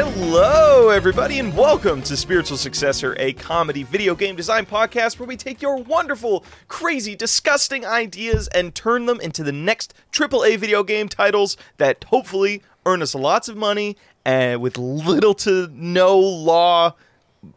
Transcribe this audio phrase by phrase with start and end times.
[0.00, 5.36] Hello, everybody, and welcome to Spiritual Successor, a comedy video game design podcast where we
[5.36, 11.08] take your wonderful, crazy, disgusting ideas and turn them into the next AAA video game
[11.08, 16.94] titles that hopefully earn us lots of money and with little to no law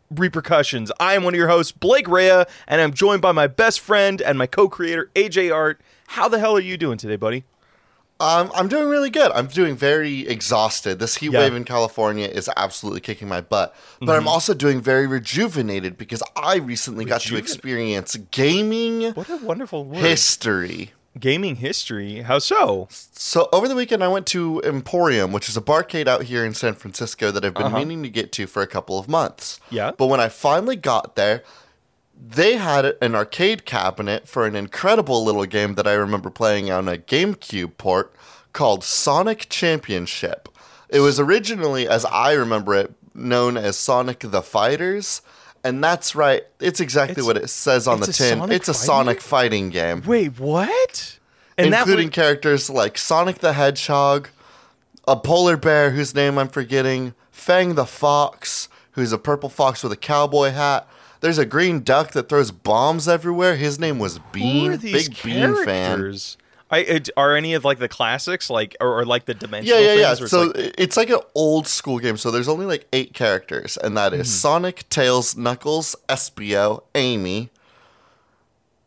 [0.10, 0.92] repercussions.
[1.00, 4.20] I am one of your hosts, Blake Rea, and I'm joined by my best friend
[4.20, 5.80] and my co-creator, AJ Art.
[6.08, 7.44] How the hell are you doing today, buddy?
[8.22, 9.32] Um, I'm doing really good.
[9.32, 11.00] I'm doing very exhausted.
[11.00, 11.40] This heat Yeah.
[11.40, 13.76] wave in California is absolutely kicking my butt.
[14.00, 19.38] But I'm also doing very rejuvenated because I recently got to experience gaming What a
[19.38, 20.00] wonderful word.
[20.00, 20.92] history.
[21.20, 22.22] Gaming history.
[22.22, 22.88] How so?
[22.90, 26.54] So over the weekend, I went to Emporium, which is a barcade out here in
[26.54, 29.60] San Francisco that I've been meaning to get to for a couple of months.
[29.70, 29.92] Yeah.
[29.98, 31.44] But when I finally got there,
[32.24, 36.88] they had an arcade cabinet for an incredible little game that I remember playing on
[36.88, 38.14] a GameCube port
[38.54, 40.48] called Sonic Championship.
[40.90, 45.22] It was originally, as I remember it, known as Sonic the Fighters.
[45.64, 46.44] And that's right.
[46.60, 48.40] It's exactly It's- what it says on the tin.
[48.40, 51.18] Sonic it's a fighting Sonic fighting game Wait, what?
[51.58, 54.30] And including that characters like Sonic the Hedgehog,
[55.08, 59.92] a polar bear whose name I'm forgetting, Fang the Fox, who's a purple fox with
[59.92, 60.88] a cowboy hat.
[61.22, 63.56] There's a green duck that throws bombs everywhere.
[63.56, 64.72] His name was Who Bean.
[64.74, 65.66] are these Big Bean fan.
[65.98, 66.38] characters?
[66.70, 69.82] I, it, are any of like the classics, like or, or like the Yeah, dimensional
[69.82, 70.16] yeah, yeah.
[70.16, 70.22] things?
[70.22, 72.18] or it's So like- it's like an old school game.
[72.18, 74.36] So there's only like eight characters, and that is Mm-hmm.
[74.36, 77.50] Sonic, Tails, Knuckles, Espio, Amy,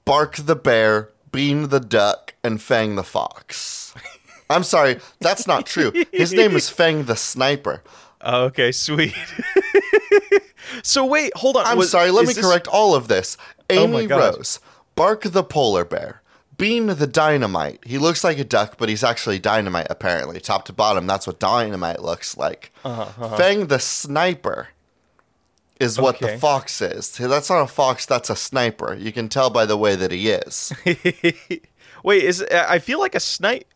[0.04, 3.94] Bark the bear, Bean the duck, and Fang the fox.
[4.50, 5.92] I'm sorry, that's not true.
[6.12, 7.82] His name is Fang the sniper.
[8.26, 9.14] Oh, okay, sweet.
[10.82, 11.66] so wait, hold on.
[11.66, 13.36] I'm was- sorry, let me this- correct all of this.
[13.70, 14.36] Oh Amy God.
[14.36, 14.60] Rose,
[14.94, 16.22] Bark the polar bear,
[16.56, 17.80] Bean the dynamite.
[17.84, 20.38] He looks like a duck, but he's actually dynamite, apparently.
[20.40, 22.72] Top to bottom, that's what dynamite looks like.
[22.84, 24.68] Uh-huh, Fang the sniper
[25.80, 26.34] is what Okay.
[26.34, 27.10] the fox is.
[27.10, 28.94] That's not a fox, that's a sniper.
[28.94, 30.72] You can tell by the way that he is.
[32.04, 33.66] Wait, is I feel like a snipe.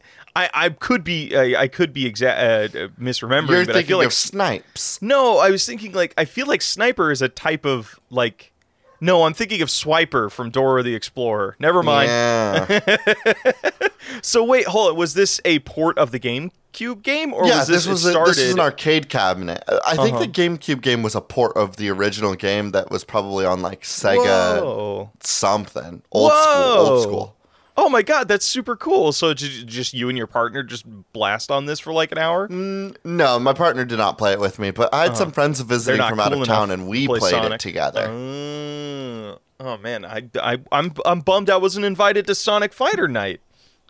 [0.44, 2.26] I, I could be I, I could be exa-
[2.75, 5.00] uh, misremembering, You're but I thinking feel like snipes.
[5.03, 5.38] no.
[5.38, 8.53] I was thinking like I feel like sniper is a type of like.
[9.00, 11.54] No, I'm thinking of Swiper from Dora the Explorer.
[11.60, 12.09] Never mind.
[12.09, 12.81] Yeah.
[14.22, 14.97] So wait, hold on.
[14.97, 18.19] Was this a port of the GameCube game, or yeah, was this, this was a,
[18.25, 19.62] this is an arcade cabinet.
[19.69, 20.25] Uh, I think Uh-huh.
[20.25, 23.82] the GameCube game was a port of the original game that was probably on like
[23.82, 25.10] Sega Whoa.
[25.20, 26.03] something.
[26.10, 27.37] Old school, old school.
[27.81, 29.12] Oh my god, that's super cool.
[29.12, 32.49] So just you and your partner just blast on this for like an hour?
[32.49, 36.05] No, my partner did not play it with me, but I had some friends visiting
[36.06, 37.53] from out of town and we play played Sonic.
[37.53, 38.00] it together.
[38.03, 43.41] Uh, oh man, I, I I'm I'm bummed I wasn't invited to Sonic Fighter Night.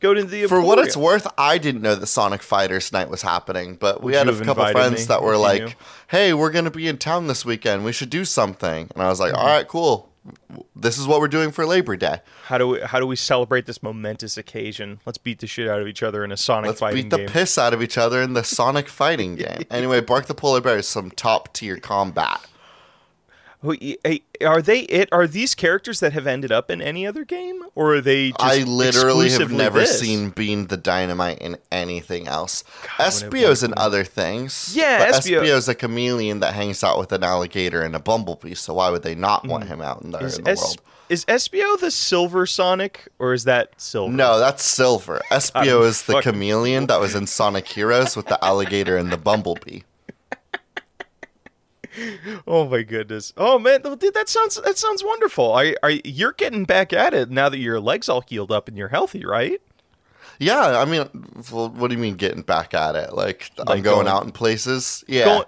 [0.03, 3.23] Go to the For what it's worth, I didn't know that Sonic Fighters Night was
[3.23, 5.73] happening, but we Would had a couple friends me that were you like, knew?
[6.09, 7.85] "Hey, we're going to be in town this weekend.
[7.85, 9.41] We should do something." And I was like, Mm-hmm.
[9.41, 10.08] "All right, cool.
[10.75, 12.21] This is what we're doing for Labor Day.
[12.45, 15.01] How do we how do we celebrate this momentous occasion?
[15.05, 17.17] Let's beat the shit out of each other in a Sonic Let's fighting beat the
[17.19, 17.29] game.
[17.29, 20.79] piss out of each other in the Sonic fighting game." Anyway, Bark the Polar Bear
[20.79, 22.41] is some top tier combat.
[23.61, 23.77] Who-
[24.45, 25.09] Are they it?
[25.11, 28.31] Are these characters that have ended up in any other game, or are they?
[28.31, 29.99] Just I literally have never this?
[29.99, 32.63] seen Bean the Dynamite in anything else.
[32.99, 34.77] wouldn't Espio's in other things.
[34.77, 38.55] Yeah, Espio- Espio's a chameleon that hangs out with an alligator and a bumblebee.
[38.55, 39.71] So why would they not want hmm.
[39.71, 40.19] him out in the.
[40.19, 40.83] Is, in the Es- world?
[41.09, 44.13] is Espio the Silver Sonic, or is that Silver?
[44.13, 45.21] No, that's Silver.
[45.33, 49.81] Espio is the chameleon that was in Sonic Heroes with the alligator and the bumblebee.
[52.47, 53.33] Oh my goodness.
[53.37, 55.55] Oh man, dude, that sounds that sounds wonderful.
[55.55, 58.77] I, I you're getting back at it now that your legs all healed up and
[58.77, 59.61] you're healthy, right?
[60.41, 61.03] Yeah, I mean,
[61.51, 63.13] what do you mean getting back at it?
[63.13, 65.03] Like, I'm Like going going- out in places?
[65.09, 65.25] Yeah.
[65.25, 65.45] Going,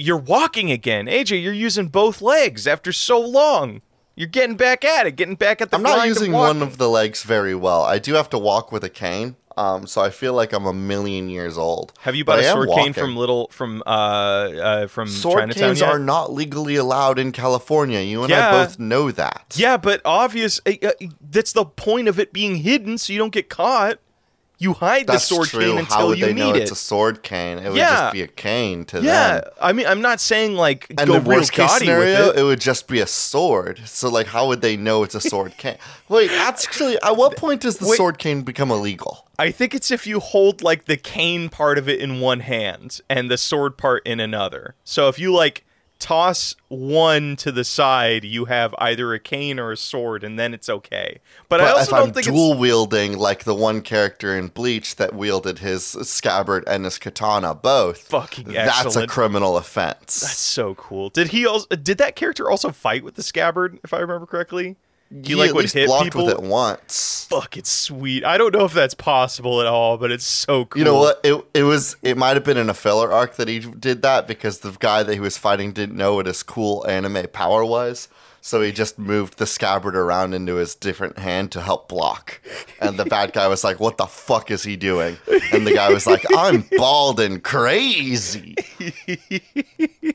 [0.00, 1.42] you're walking again, AJ.
[1.42, 3.82] You're using both legs after so long.
[4.16, 5.76] You're getting back at it, getting back at the.
[5.76, 7.82] I'm not using one of the legs very well.
[7.82, 10.72] I do have to walk with a cane, um, so I feel like I'm a
[10.72, 11.92] million years old.
[12.00, 15.38] Have you bought a I am sword cane from little from uh, uh from Sword
[15.38, 15.88] Chinatown canes yet?
[15.88, 18.00] are not legally allowed in California.
[18.00, 18.48] You and Yeah.
[18.48, 19.54] I both know that.
[19.56, 20.60] Yeah, but obvious.
[20.66, 20.90] Uh,
[21.20, 23.98] that's the point of it being hidden, so you don't get caught.
[24.62, 25.60] You hide That's the sword true.
[25.60, 27.58] cane until How would you they know need it's a sword cane?
[27.58, 27.96] It would Yeah.
[28.02, 29.04] just be a cane to them.
[29.06, 29.50] yeah, them.
[29.60, 32.36] I mean, I'm not saying like And go the real worst case gaudy scenario, with
[32.36, 32.40] it.
[32.40, 32.42] it.
[32.44, 33.80] would just be a sword.
[33.86, 35.78] So, like, how would they know it's a sword cane?
[36.08, 37.96] Wait, actually, at what point does the Wait.
[37.96, 39.26] sword cane become illegal?
[39.38, 43.00] I think it's if you hold like the cane part of it in one hand
[43.10, 44.76] and the sword part in another.
[44.84, 45.64] So if you like
[46.02, 50.52] toss one to the side, you have either a cane or a sword, and then
[50.52, 51.20] it's okay.
[51.48, 55.14] But, I also don't I'm think dual wielding like the one character in Bleach that
[55.14, 60.20] wielded his scabbard and his katana both, Fucking that's a criminal offense.
[60.20, 61.08] That's so cool.
[61.08, 61.68] Did he also?
[61.68, 63.78] Did that character also fight with the scabbard?
[63.84, 64.76] If I remember correctly,
[65.24, 66.26] he, like at would hit blocked people.
[66.26, 67.26] with it once.
[67.28, 68.24] Fuck, it's sweet.
[68.24, 70.78] I don't know if that's possible at all, but it's so cool.
[70.78, 71.20] You know what?
[71.22, 74.26] It it was it might have been in a filler arc that he did that
[74.26, 78.08] because the guy that he was fighting didn't know what his cool anime power was.
[78.44, 82.40] So he just moved the scabbard around into his different hand to help block.
[82.80, 85.16] And the bad guy was like, What the fuck is he doing?
[85.52, 88.56] And the guy was like, I'm bald and crazy.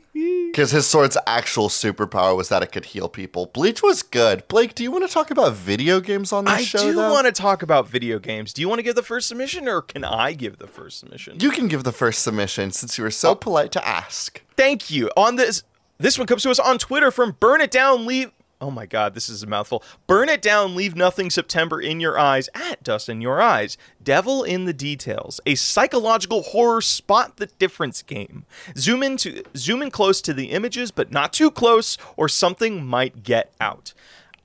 [0.52, 3.46] Because his sword's actual superpower was that it could heal people.
[3.46, 4.48] Bleach was good.
[4.48, 6.80] Blake, do you want to talk about video games on this I show?
[6.90, 8.54] I do want to talk about video games.
[8.54, 11.40] Do you want to give the first submission, or can I give the first submission?
[11.40, 13.12] You can give the first submission since you were Oh.
[13.12, 14.42] so polite to ask.
[14.56, 15.12] Thank you.
[15.16, 15.62] On this,
[15.98, 18.06] this one comes to us on Twitter from Burn It Down.
[18.06, 18.32] Leave.
[18.60, 19.84] Oh my God, this is a mouthful.
[20.08, 20.76] Burn it down.
[20.76, 21.30] Leave nothing.
[21.30, 22.50] September in your eyes.
[22.56, 23.78] At Dust in your eyes.
[24.04, 25.40] Devil in the details.
[25.46, 28.46] A psychological horror spot the difference game.
[28.76, 32.84] Zoom in to zoom in close to the images, but not too close, or something
[32.84, 33.94] might get out.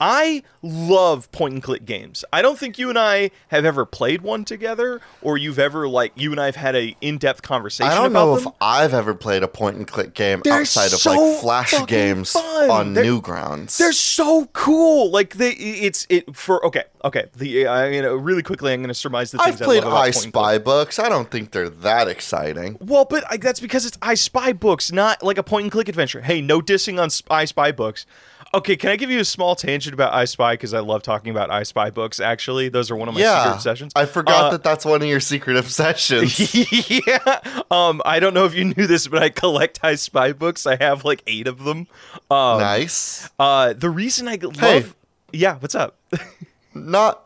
[0.04, 2.24] I love point and click games.
[2.32, 6.10] I don't think you and I have ever played one together, or you've ever like
[6.16, 7.92] you and I have had a in-depth conversation.
[7.92, 8.48] I don't about know them.
[8.48, 12.32] if I've ever played a point and click game They're outside of like flash games
[12.32, 12.68] fun.
[12.70, 13.76] on They're- Newgrounds.
[13.76, 15.10] They're so cool.
[15.12, 17.26] Like they, it's it for okay, okay.
[17.36, 19.84] The I you uh, know really quickly, I'm going to surmise the things I've played
[19.84, 20.98] I love I Spy books.
[20.98, 22.76] I don't think they're that exciting.
[22.80, 25.88] Well, but I, that's because it's I Spy books, not like a point and click
[25.88, 26.22] adventure.
[26.22, 28.04] Hey, no dissing on I Spy books.
[28.54, 31.30] Okay, can I give you a small tangent about I Spy because I love talking
[31.30, 32.20] about I Spy books.
[32.20, 33.92] Actually, those are one of my secret obsessions.
[33.96, 36.54] I forgot Uh, that that's one of your secret obsessions.
[36.90, 37.40] yeah.
[37.70, 40.66] Um, I don't know if you knew this, but I collect I Spy books.
[40.66, 41.86] I have like eight of them.
[42.30, 43.28] Um, nice.
[43.38, 44.56] Uh, the reason I love.
[44.56, 44.84] Hey.
[45.32, 45.96] Yeah, what's up?
[46.74, 47.22] Not,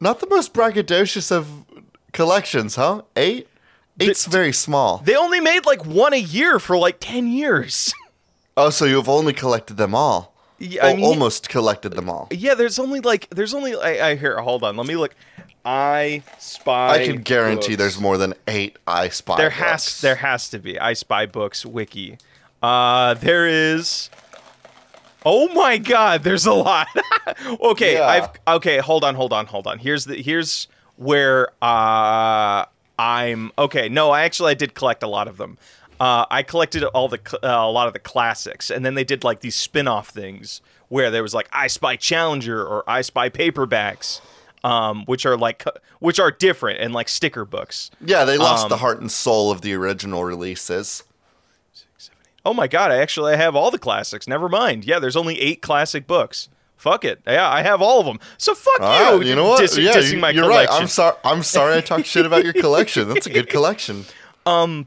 [0.00, 1.48] not the most braggadocious of
[2.12, 3.02] collections, huh?
[3.16, 3.46] Eight.
[4.00, 4.98] Eight's very small.
[4.98, 7.92] They only made like one a year for like 10 years.
[8.58, 10.34] Oh, so you've only collected them all.
[10.58, 12.26] Yeah, I mean- almost collected them all.
[12.32, 15.14] yeah, there's only like, there's only, I, I here, hold on, let me look.
[15.64, 16.94] I Spy.
[16.94, 17.78] I can guarantee books.
[17.78, 19.36] there's more than eight I Spy.
[19.36, 19.60] There books.
[19.60, 20.78] has, there has to be.
[20.78, 22.16] I Spy Books wiki.
[22.62, 24.08] Uh, there is.
[25.26, 26.86] Oh my god, there's a lot.
[27.60, 28.06] okay, Yeah.
[28.06, 29.78] I've okay, hold on, hold on, hold on.
[29.78, 32.64] Here's the here's where uh
[32.98, 33.88] I'm okay.
[33.88, 35.58] No, I actually I did collect a lot of them.
[36.00, 39.04] Uh, I collected all the cl- uh, a lot of the classics, and then they
[39.04, 43.28] did like these spin-off things where there was like I Spy Challenger or I Spy
[43.28, 44.20] paperbacks,
[44.64, 45.64] um, which are like
[45.98, 47.90] which are different and like sticker books.
[48.00, 51.02] Yeah, they lost Um, the heart and soul of the original releases.
[52.44, 54.26] Oh my god, I actually I have all the classics.
[54.28, 54.84] Never mind.
[54.84, 56.48] Yeah, there's only eight classic books.
[56.76, 57.20] Fuck it.
[57.26, 58.20] Yeah, I have all of them.
[58.38, 59.30] So fuck All you.
[59.30, 59.60] you know what?
[59.76, 60.68] Yeah, dissing you, my you're right.
[60.68, 60.82] collection.
[60.82, 61.16] I'm sorry.
[61.24, 61.76] I'm sorry.
[61.76, 63.08] I talked shit about your collection.
[63.08, 64.04] That's a good collection.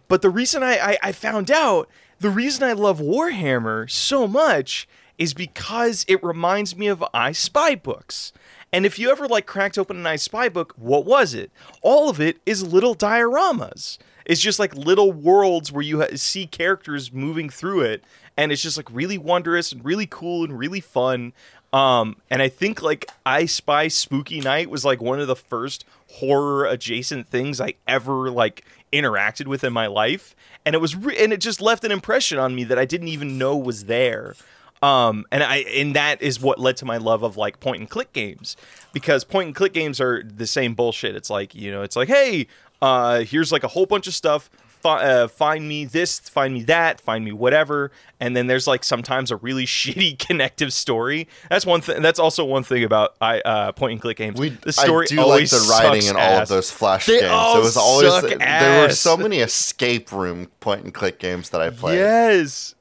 [0.07, 4.87] But the reason I, I, I found out, the reason I love Warhammer so much
[5.17, 8.33] is because it reminds me of I Spy books.
[8.73, 11.51] And if you ever like cracked open an I Spy book, what was it?
[11.81, 13.97] All of it is little dioramas.
[14.25, 18.03] It's just like little worlds where you ha- see characters moving through it,
[18.37, 21.33] and it's just like really wondrous and really cool and really fun.
[21.73, 25.85] Um, and I think like I Spy Spooky Night was like one of the first
[26.13, 31.17] horror adjacent things I ever like interacted with in my life, and it was re-
[31.17, 34.35] and it just left an impression on me that I didn't even know was there.
[34.81, 37.89] Um, and I and that is what led to my love of like point and
[37.89, 38.57] click games
[38.93, 41.15] because point and click games are the same bullshit.
[41.15, 42.47] It's like you know, it's like hey,
[42.81, 44.49] uh, here's like a whole bunch of stuff.
[44.81, 48.83] Fi- uh, find me this, find me that, find me whatever, and then there's like
[48.83, 51.27] sometimes a really shitty connective story.
[51.49, 52.01] That's one thing.
[52.01, 54.39] That's also one thing about I uh, point and click games.
[54.39, 56.49] We, the story I do like always the writing sucks in all of ass.
[56.49, 57.31] those flash They games.
[57.31, 61.49] all It was always suck there were so many escape room point and click games
[61.51, 61.97] that I played.
[61.97, 62.75] Yes.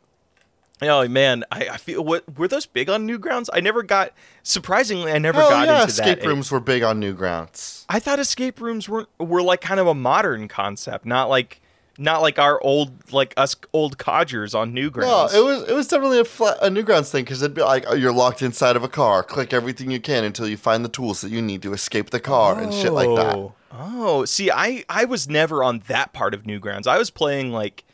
[0.83, 3.49] Oh man, I, I feel what were those big on Newgrounds?
[3.53, 4.15] I never got.
[4.43, 6.11] Surprisingly, I never Hell got yeah, into escape that.
[6.19, 7.85] Escape rooms were big on Newgrounds.
[7.91, 11.60] I thought escape rooms were were like kind of a modern concept, not like
[12.01, 15.33] not like our old like us old codgers on Newgrounds.
[15.33, 17.85] No, it was it was definitely a, fla- a Newgrounds thing because it'd be like
[17.87, 19.23] oh, you're locked inside of a car.
[19.23, 22.21] Click everything you can until you find the tools that you need to escape the
[22.21, 23.37] car and shit like that.
[23.37, 23.53] Oh.
[23.73, 26.87] Oh, see, I I was never on that part of Newgrounds.
[26.89, 27.85] I was playing like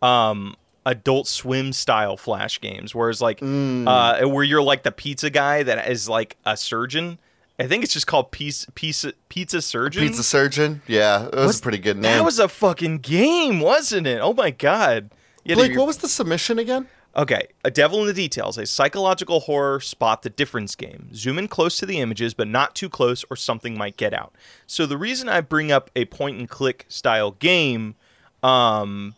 [0.00, 0.56] um
[0.86, 3.86] adult swim style flash games whereas like Mm.
[3.88, 7.18] uh where you're like the pizza guy that is like a surgeon.
[7.58, 10.02] I think it's just called pizza pizza pizza surgeon.
[10.06, 12.02] Pizza Surgeon, yeah, it was What's- a pretty good name.
[12.12, 14.20] That was a fucking game, wasn't it?
[14.20, 15.10] Oh my god.
[15.44, 16.88] Blake, you're- what was the submission again?
[17.16, 21.08] Okay, A Devil in the Details, a psychological horror spot the difference game.
[21.14, 24.34] Zoom in close to the images, but not too close or something might get out.
[24.66, 27.94] So the reason I bring up a point and click style game
[28.42, 29.14] um,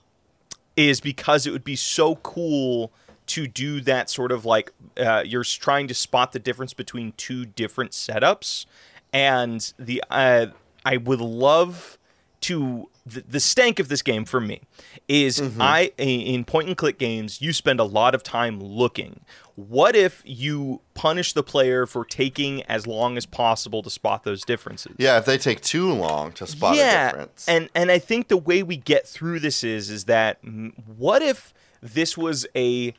[0.76, 2.92] is because it would be so cool
[3.28, 7.44] to do that sort of like uh, you're trying to spot the difference between two
[7.44, 8.66] different setups,
[9.12, 10.47] and the uh,
[10.85, 11.99] I would love
[12.40, 14.62] to the, the stank of this game for me
[15.08, 19.20] is I in point and click games you spend a lot of time looking.
[19.56, 24.44] What if you punish the player for taking as long as possible to spot those
[24.44, 24.94] differences?
[24.99, 26.76] Yeah, if they take too long to spot
[27.08, 27.49] a difference.
[27.49, 31.23] And and I think the way we get through this is is that mm, what
[31.23, 32.94] if this was a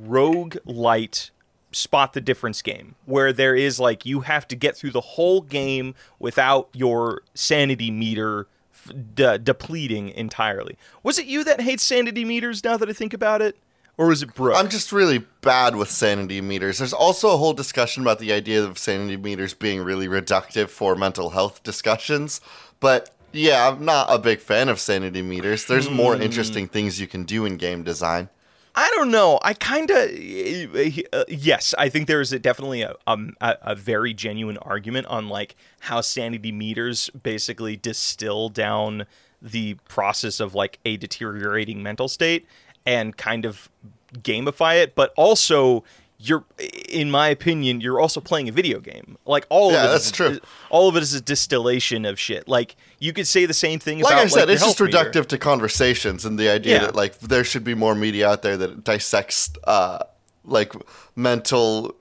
[0.00, 1.30] roguelite
[1.72, 5.40] spot the difference game where there is like you have to get through the whole
[5.40, 10.78] game without your sanity meter f- de- depleting entirely.
[11.02, 13.56] Was it you that hates sanity meters now that I think about it?
[13.96, 14.56] Or was it Brooke?
[14.56, 16.78] I'm just really bad with sanity meters.
[16.78, 20.94] There's also a whole discussion about the idea of sanity meters being really reductive for
[20.96, 22.40] mental health discussions.
[22.80, 25.66] But yeah, I'm not a big fan of sanity meters.
[25.66, 25.94] There's Hmm.
[25.94, 28.28] more interesting things you can do in game design.
[28.76, 29.38] I don't know.
[29.42, 31.74] I kind of uh, yes.
[31.78, 35.54] I think there is a, definitely a, um, a a very genuine argument on like
[35.80, 39.06] how sanity meters basically distill down
[39.40, 42.46] the process of like a deteriorating mental state
[42.84, 43.70] and kind of
[44.14, 45.84] gamify it, but also
[46.28, 46.44] you're
[46.88, 50.06] in my opinion you're also playing a video game like all Yeah, of it that's
[50.06, 50.38] is- true.
[50.70, 53.98] all of it is a distillation of shit like you could say the same thing
[54.00, 55.10] Like about I said, your it's just health meter.
[55.10, 56.80] reductive to conversations and the idea Yeah.
[56.86, 59.98] that like there should be more media out there that dissects uh
[60.44, 60.72] like
[61.16, 61.94] mental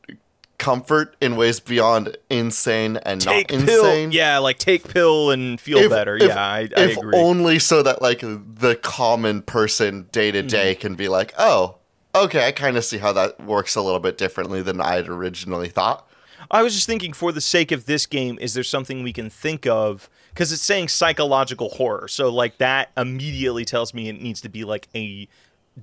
[0.57, 4.11] comfort in ways beyond insane and take not pill insane.
[4.13, 7.59] yeah like take pill and feel If- better if- yeah i, I if agree only
[7.59, 10.47] so that like the common person day to Mm-hmm.
[10.47, 11.77] day can be like, oh,
[12.15, 15.07] okay, I kind of see how that works a little bit differently than I had
[15.07, 16.07] originally thought.
[16.51, 19.29] I was just thinking, for the sake of this game, is there something we can
[19.29, 20.09] think of?
[20.29, 24.63] Because it's saying psychological horror, so like that immediately tells me it needs to be
[24.63, 25.27] like a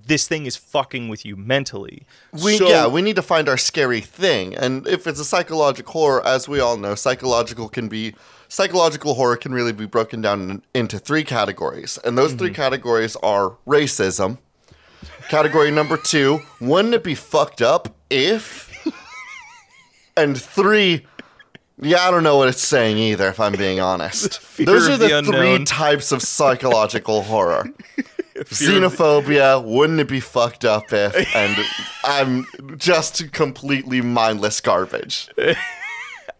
[0.06, 2.06] this thing is fucking with you mentally.
[2.32, 5.92] We So- yeah, we need to find our scary thing, and if it's a psychological
[5.92, 8.14] horror, as we all know, psychological can be
[8.48, 12.38] psychological horror can really be broken down in, into three categories, and those Mm-hmm.
[12.38, 14.38] three categories are racism.
[15.30, 18.68] Category number two, wouldn't it be fucked up if?
[20.16, 21.06] and three,
[21.80, 24.40] yeah, I don't know what it's saying either, if I'm being honest.
[24.56, 27.72] Those are the, the three types of psychological horror.
[28.44, 31.14] Fear Xenophobia, wouldn't it be fucked up if?
[31.36, 31.56] And
[32.04, 32.44] I'm
[32.76, 35.28] just completely mindless garbage.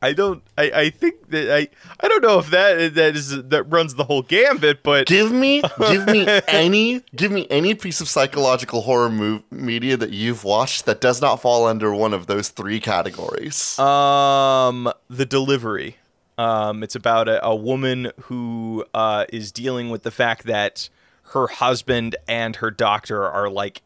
[0.02, 0.42] I don't.
[0.57, 1.69] I, I think that I.
[2.00, 5.62] I don't know if that that is that runs the whole gambit, but Give me,
[5.78, 10.87] give me any, give me any piece of psychological horror move, media that you've watched
[10.87, 13.78] that does not fall under one of those three categories.
[13.78, 15.97] Um, the delivery.
[16.38, 20.88] Um, it's about a, a woman who uh, is dealing with the fact that
[21.33, 23.83] her husband and her doctor are like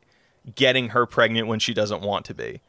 [0.55, 2.61] getting her pregnant when she doesn't want to be.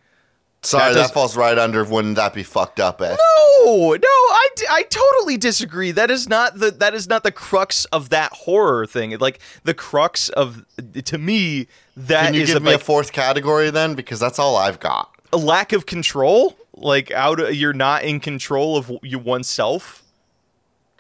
[0.65, 1.83] Sorry, that that, falls right under.
[1.83, 3.17] Wouldn't that be fucked up if?
[3.17, 5.91] No, no, I, d- I totally disagree.
[5.91, 9.17] That is not the that is not the crux of that horror thing.
[9.17, 10.65] Like the crux of
[11.05, 11.67] to me
[11.97, 13.95] that Can you is give me like a fourth category then?
[13.95, 15.09] Because that's all I've got.
[15.33, 16.57] a lack of control.
[16.77, 20.03] Like out, of, you're not in control of you oneself.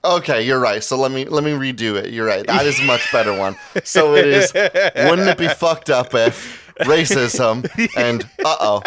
[0.05, 0.83] Okay, you're right.
[0.83, 2.11] So let me let me redo it.
[2.13, 2.45] You're right.
[2.47, 3.55] That is a much better one.
[3.83, 4.53] So it is.
[4.53, 7.67] Wouldn't it be fucked up if racism
[7.97, 8.81] and uh oh.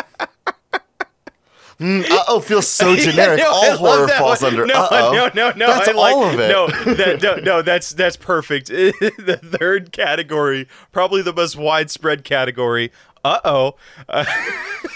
[1.81, 3.39] Mm, uh oh feels so generic.
[3.39, 4.51] no, I all horror falls one.
[4.53, 5.13] under no, uh oh.
[5.13, 5.67] no, no, no.
[5.69, 6.49] That's I like, all of it.
[6.49, 8.67] No, that, no, no, that's that's perfect.
[8.69, 12.91] the third category, probably the most widespread category.
[13.25, 13.77] Uh oh.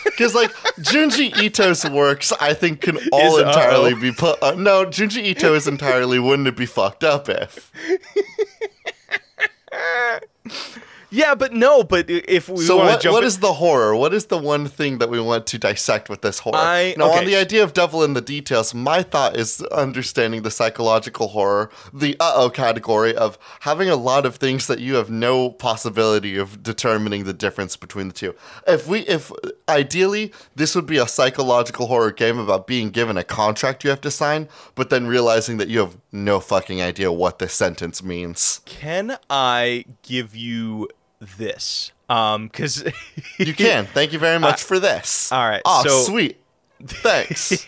[0.05, 4.01] Because like Junji Ito's works, I think can all Is entirely uh-oh.
[4.01, 4.43] be put.
[4.43, 6.19] Uh, no, Junji Ito is entirely.
[6.19, 7.71] Wouldn't it be fucked up if?
[11.13, 13.95] Yeah, but no, but if we So want what, what in- is the horror?
[13.95, 16.57] What is the one thing that we want to dissect with this horror?
[16.57, 20.51] I- now, on the idea of devil in the details, my thought is understanding the
[20.51, 25.51] psychological horror, the uh-oh category of having a lot of things that you have no
[25.51, 28.35] possibility of determining the difference between the two.
[28.67, 29.31] If we, if
[29.69, 34.01] ideally, this would be a psychological horror game about being given a contract you have
[34.01, 38.63] to sign, but then realizing that you have no fucking idea what this sentence means.
[38.65, 40.89] Can I give you
[41.39, 41.93] this?
[42.09, 42.85] Um, because
[43.39, 43.87] You can.
[43.87, 45.31] Thank you very much for this.
[45.33, 46.39] all right, Oh, so- sweet.
[46.85, 47.65] Thanks.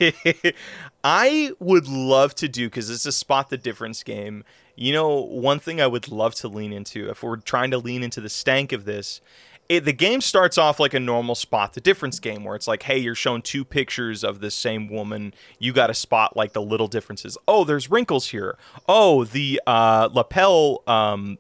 [1.05, 4.43] I would love to do because it's a spot the difference game.
[4.75, 8.03] You know, one thing I would love to lean into if we're trying to lean
[8.03, 9.21] into the stank of this
[9.69, 12.83] it, the game starts off like a normal spot the difference game where it's like,
[12.83, 15.33] hey, you're shown two pictures of the same woman.
[15.59, 17.39] You got to spot like the little differences.
[17.49, 18.59] Oh, there's wrinkles here.
[18.89, 20.83] Oh, the uh, lapel.
[20.87, 21.39] Um,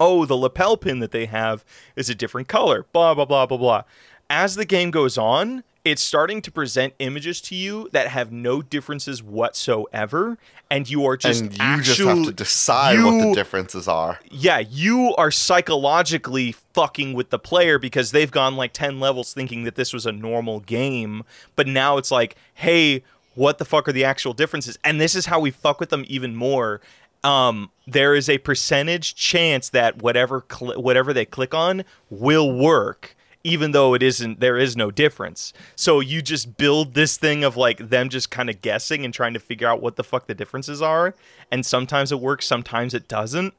[0.00, 1.64] oh, the lapel pin that they have
[1.94, 2.86] is a different color.
[2.92, 3.82] Blah blah blah blah blah.
[4.28, 8.62] As the game goes on, it's starting to present images to you that have no
[8.62, 10.38] differences whatsoever,
[10.70, 14.20] and you are just and you just have to decide what the differences are.
[14.30, 19.64] yeah, you are psychologically fucking with the player because they've gone like 10 levels thinking
[19.64, 21.24] that this was a normal game,
[21.56, 23.02] but now it's like, hey,
[23.34, 24.78] what the fuck are the actual differences?
[24.84, 26.80] And this is how we fuck with them even more.
[27.22, 33.16] Um, there is a percentage chance that whatever cl- whatever they click on will work
[33.42, 37.56] even though it isn't there is no difference so you just build this thing of
[37.56, 40.34] like them just kind of guessing and trying to figure out what the fuck the
[40.34, 41.14] differences are
[41.50, 43.54] and sometimes it works sometimes it doesn't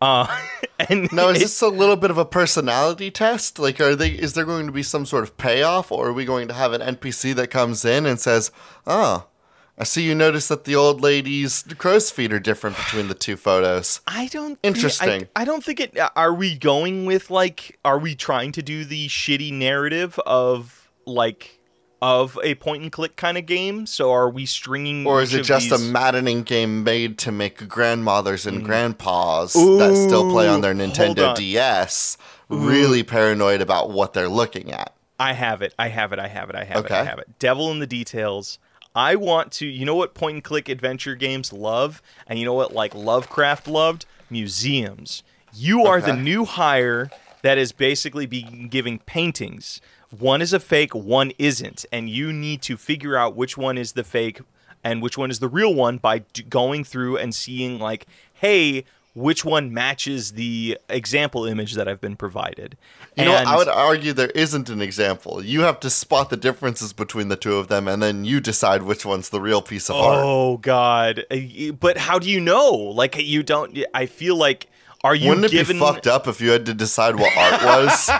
[0.00, 0.26] uh,
[0.88, 3.58] and Now, is this a little bit of a personality test?
[3.58, 4.10] Like, are they?
[4.10, 6.72] Is there going to be some sort of payoff, or are we going to have
[6.72, 8.50] an NPC that comes in and says,
[8.86, 9.26] "Oh,
[9.76, 13.36] I see you notice that the old lady's crow's feet are different between the two
[13.36, 14.58] photos." I don't.
[14.62, 15.28] Interesting.
[15.34, 15.98] I, I don't think it.
[15.98, 17.78] Uh, are we going with like?
[17.84, 21.58] Are we trying to do the shitty narrative of like
[22.04, 23.86] of a point and click kind of game?
[23.86, 25.06] So are we stringing?
[25.06, 28.64] Or is it just a maddening game made to make grandmothers and mm.
[28.64, 31.36] grandpas that still play on their Nintendo on.
[31.36, 34.94] DS really paranoid about what they're looking at?
[35.18, 35.74] I have it.
[35.78, 36.18] I have it.
[36.18, 36.56] I have it.
[36.56, 36.90] I have it.
[36.90, 37.38] I have it.
[37.38, 38.58] Devil in the details.
[38.94, 39.66] I want to.
[39.66, 43.66] You know what point and click adventure games love, and you know what like Lovecraft
[43.66, 45.22] loved museums.
[45.52, 47.10] You are the new hire
[47.42, 49.80] that is basically being giving paintings.
[50.10, 53.92] One is a fake, one isn't, and you need to figure out which one is
[53.92, 54.40] the fake
[54.84, 58.84] and which one is the real one by d- going through and seeing like, hey,
[59.14, 62.76] which one matches the example image that I've been provided.
[63.16, 63.34] You know.
[63.34, 65.42] I would argue there isn't an example.
[65.42, 68.82] You have to spot the differences between the two of them, and then you decide
[68.82, 70.24] which one's the real piece of art.
[70.24, 71.24] Oh God!
[71.30, 72.70] Uh, But how do you know?
[72.72, 73.78] Like you don't.
[73.94, 74.66] I feel like
[75.04, 75.76] are you Wouldn't it given?
[75.76, 78.10] be fucked up if you had to decide what art was?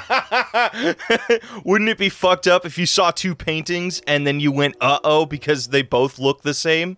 [1.64, 5.00] Wouldn't it be fucked up if you saw two paintings and then you went uh
[5.02, 6.96] oh because they both look the same?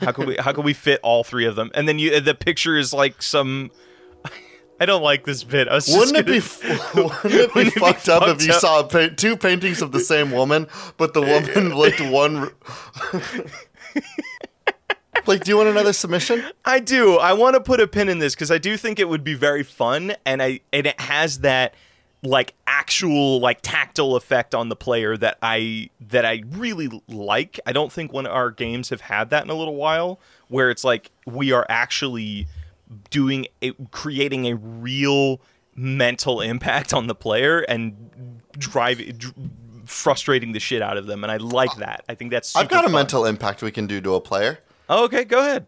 [0.00, 1.70] How can we how can we fit all three of them?
[1.74, 3.70] And then you the picture is like some.
[4.80, 5.68] I don't like this bit.
[5.68, 8.44] I was Wouldn't it gonna- be wouldn't it be Wouldn't it be fucked up if
[8.46, 8.60] you up?
[8.60, 12.50] saw pa- two paintings of the same woman, but the woman looked one?
[15.26, 16.44] Like, do you want another submission?
[16.64, 17.16] I do.
[17.16, 19.34] I want to put a pin in this because I do think it would be
[19.34, 21.74] very fun, and I and it has that
[22.22, 27.60] like actual like tactile effect on the player that I that I really like.
[27.66, 30.70] I don't think one of our games have had that in a little while, where
[30.70, 32.46] it's like we are actually
[33.10, 35.40] doing a, creating a real
[35.74, 39.16] mental impact on the player and driving.
[39.16, 39.34] Dr-
[39.86, 42.70] frustrating the shit out of them and i like uh, that i think that's I've
[42.70, 42.92] got a fun.
[42.92, 44.60] mental impact we can do to a player.
[44.88, 45.66] Oh, okay go ahead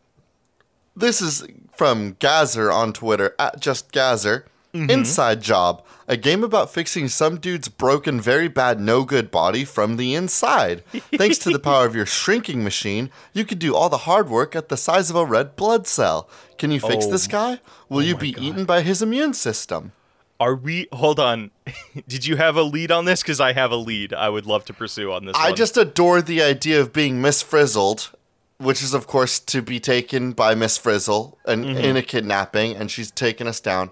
[0.94, 4.46] This is from Gazer on Twitter at just Gazer.
[4.74, 4.90] Mm-hmm.
[4.90, 9.96] Inside Job, a game about fixing some dude's broken, very bad, no good body from
[9.96, 10.84] the inside.
[11.16, 14.54] Thanks to the power of your shrinking machine, you can do all the hard work
[14.54, 16.28] at the size of a red blood cell.
[16.58, 17.10] Can you fix Oh.
[17.10, 17.60] this guy?
[17.88, 19.92] Will you be eaten by his immune system?
[20.38, 20.88] Are we?
[20.92, 21.52] Hold on.
[22.06, 23.22] Did you have a lead on this?
[23.22, 24.12] Because I have a lead.
[24.12, 25.36] I would love to pursue on this.
[25.38, 25.56] I one.
[25.56, 28.10] just adore the idea of being Miss Frizzled,
[28.58, 31.78] which is, of course, to be taken by Miss Frizzle and Mm-hmm.
[31.78, 33.90] in a kidnapping, and she's taken us down.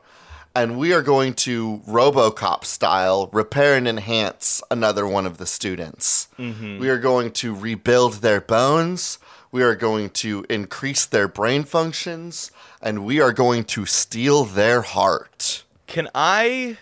[0.57, 6.29] And we are going to Robocop style repair and enhance another one of the students.
[6.38, 6.79] Mm-hmm.
[6.79, 9.18] We are going to rebuild their bones.
[9.50, 12.53] We are going to increase their brain functions.
[12.81, 15.64] And we are going to steal their heart.
[15.88, 16.79] Can I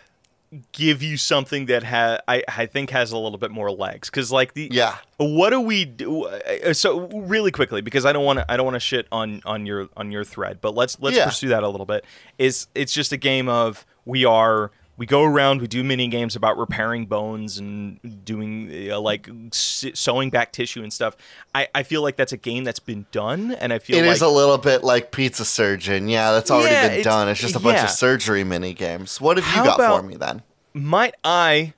[0.73, 4.11] give you something that ha- I I think has a little bit more legs?
[4.11, 4.97] Because like the Yeah.
[5.17, 6.25] What do we do?
[6.25, 9.41] uh, So really quickly, because I don't want to I don't want to shit on
[9.47, 11.25] on your on your thread, but let's let's Yeah.
[11.27, 12.05] pursue that a little bit.
[12.39, 14.71] Is it's just a game of we are.
[14.99, 20.29] We go around, we do mini games about repairing bones and doing uh, like sewing
[20.31, 21.17] back tissue and stuff.
[21.55, 24.15] I, I feel like that's a game that's been done, and I feel It like
[24.17, 26.09] is a little bit like Pizza Surgeon.
[26.09, 27.29] Yeah, that's already Yeah, been it's- done.
[27.29, 29.21] It's just a bunch of surgery mini games.
[29.21, 30.43] What have How you got for me then?
[30.75, 31.73] might I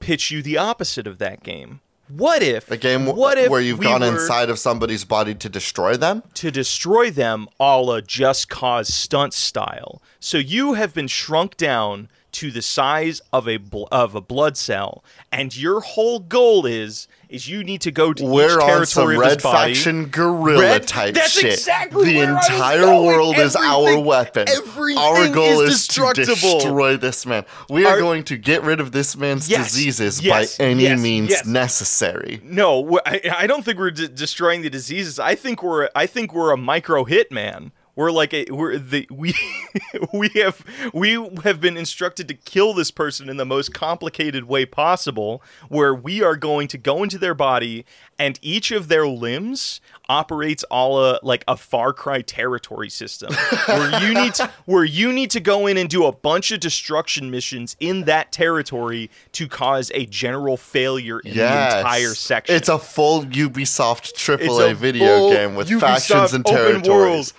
[0.00, 1.80] pitch you the opposite of that game?
[2.08, 5.34] What if A game w- What if where you've we gone inside of somebody's body
[5.36, 6.22] to destroy them?
[6.34, 10.02] to destroy them, a la Just Cause stunt style?
[10.20, 14.56] So you have been shrunk down to the size of a bl- of a blood
[14.56, 18.86] cell, and your whole goal is is you need to go to each We're on
[18.86, 21.52] some territory red faction guerrilla Red- type that's shit.
[21.54, 23.06] exactly the where I was entire going.
[23.06, 24.48] world is our Everything- weapon.
[24.48, 26.54] everything our goal is is, to destructible.
[26.60, 27.44] destroy this man.
[27.68, 30.84] We are Our- going to get rid of this man's Yes, diseases yes, by any
[30.84, 32.40] yes, means necessary.
[32.44, 35.18] No, I, I don't think we're de- destroying the diseases.
[35.18, 37.70] I think we're I think we're a micro hitman.
[37.96, 39.34] We're like a we're the we
[40.12, 41.12] we have we
[41.44, 46.22] have been instructed to kill this person in the most complicated way possible where we
[46.22, 47.84] are going to go into their body
[48.18, 53.32] and each of their limbs operates all a like a Far Cry territory system
[53.66, 56.60] where you need to, where you need to go in and do a bunch of
[56.60, 61.72] destruction missions in that territory to cause a general failure in Yes.
[61.72, 62.54] the entire section.
[62.56, 67.32] It's a full Ubisoft AAA video game with Ubisoft factions and territories.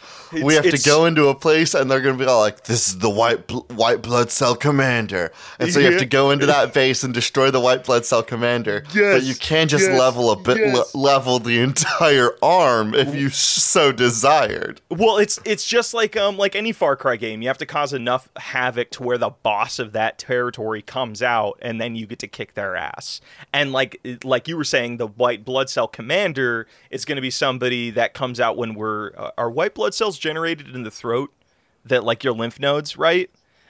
[0.43, 2.87] we have to go into a place and they're going to be all like, "This
[2.89, 6.45] is the white bl- white blood cell commander," and so you have to go into
[6.47, 8.83] that base and destroy the white blood cell commander.
[8.93, 10.93] but you can't just yes, level a bit yes.
[10.95, 14.81] le- level the entire arm if you so desired.
[14.89, 17.41] Well, it's it's just like um like any Far Cry game.
[17.41, 21.59] You have to cause enough havoc to where the boss of that territory comes out,
[21.61, 23.21] and then you get to kick their ass.
[23.53, 27.31] And like like you were saying, the white blood cell commander is going to be
[27.31, 31.31] somebody that comes out when we're uh, are white blood cells generated in the throat
[31.83, 33.29] that like your lymph nodes, right?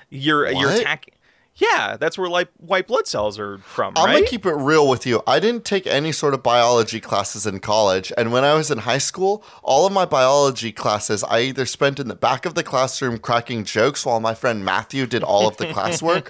[0.09, 1.14] You're you're attacking.
[1.57, 4.13] Yeah, that's where like white blood cells are from, I'm right?
[4.15, 5.23] gonna keep it real with you.
[5.25, 8.79] I didn't take any sort of biology classes in college, and when I was in
[8.79, 12.63] high school, all of my biology classes I either spent in the back of the
[12.63, 16.27] classroom cracking jokes while my friend Matthew did all of the classwork,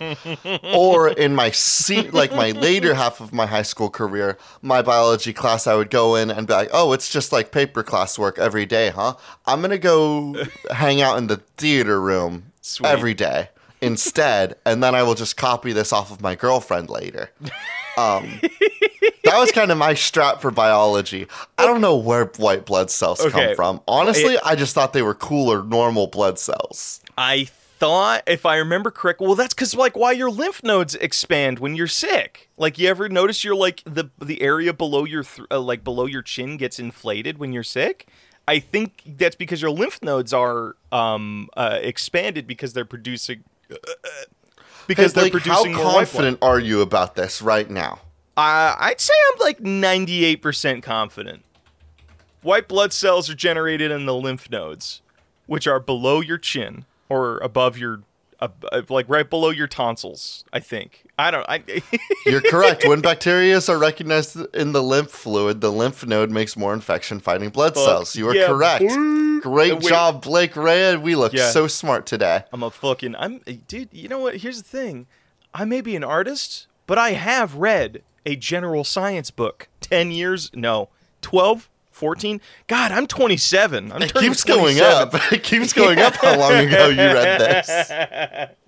[0.75, 5.33] or in my seat, like my later half of my high school career, my biology
[5.33, 8.67] class I would go in and be like, "Oh, it's just like paper classwork every
[8.67, 9.15] day, huh?
[9.47, 10.35] I'm gonna go
[10.69, 12.87] hang out in the theater room Sweet.
[12.87, 13.49] every day."
[13.85, 17.29] Instead, and then I will just copy this off of my girlfriend later.
[17.97, 18.39] Um,
[19.23, 21.27] that was kind of my strap for biology.
[21.57, 23.31] I don't know where white blood cells Okay.
[23.31, 23.81] come from.
[23.87, 27.01] Honestly, I just thought they were cooler normal blood cells.
[27.17, 27.45] I
[27.79, 31.75] thought, if I remember correct, well, that's because like why your lymph nodes expand when
[31.75, 32.49] you're sick.
[32.57, 36.05] Like, you ever notice your like the the area below your th- uh, like below
[36.05, 38.07] your chin gets inflated when you're sick?
[38.47, 43.43] I think that's because your lymph nodes are um uh, expanded because they're producing
[44.87, 47.99] because Hey, they're Blake, producing how confident are you about this right now?
[48.37, 51.43] Uh, I'd say I'm like 98% confident.
[52.41, 55.01] White blood cells are generated in the lymph nodes,
[55.47, 58.01] which are below your chin or above your,
[58.39, 60.43] uh, like right below your tonsils.
[60.51, 61.05] I think.
[61.17, 61.45] I don't.
[61.47, 61.63] I.
[62.25, 62.87] You're correct.
[62.87, 67.75] when bacteria are recognized in the lymph fluid, the lymph node makes more infection-fighting blood
[67.75, 68.15] cells.
[68.15, 68.85] You are yeah, correct.
[69.41, 69.83] Great Wait.
[69.83, 70.95] job, Blake Ray.
[70.97, 71.49] We look Yeah.
[71.51, 72.43] so smart today.
[72.51, 73.15] I'm a fucking.
[73.15, 73.89] I'm dude.
[73.93, 74.37] You know what?
[74.37, 75.07] Here's the thing.
[75.53, 79.69] I may be an artist, but I have read a general science book.
[79.79, 80.51] Ten years?
[80.53, 80.89] No.
[81.21, 81.69] 12?
[81.95, 82.41] 14?
[82.67, 83.91] God, I'm 27.
[83.91, 85.13] I'm It keeps going up.
[85.31, 86.15] It keeps going up.
[86.17, 88.51] How long ago you read this?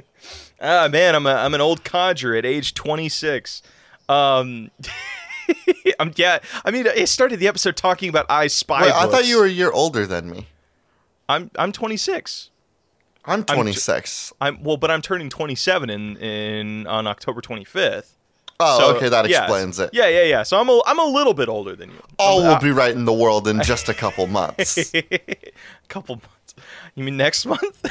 [0.60, 3.62] Ah, man, I'm a, I'm an old codger at age 26.
[4.10, 4.72] Um,
[6.00, 6.40] I'm yeah.
[6.66, 8.82] I mean, I started the episode talking about I Spy.
[8.82, 10.48] Wait, I thought you were a year older than me.
[11.30, 12.50] I'm I'm 26.
[13.24, 14.34] I'm 26.
[14.42, 18.14] I'm well, but I'm turning 27 in in on October 25th.
[18.60, 19.44] Oh, So, okay, that yeah.
[19.44, 19.90] explains it.
[19.94, 20.44] Yeah, yeah, yeah.
[20.44, 22.02] So I'm a I'm a little bit older than you.
[22.20, 24.94] All will be right in the world in just a couple months.
[24.94, 25.04] A
[25.88, 26.56] couple months.
[26.96, 27.86] You mean next month?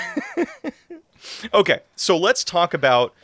[1.54, 3.14] okay, so let's talk about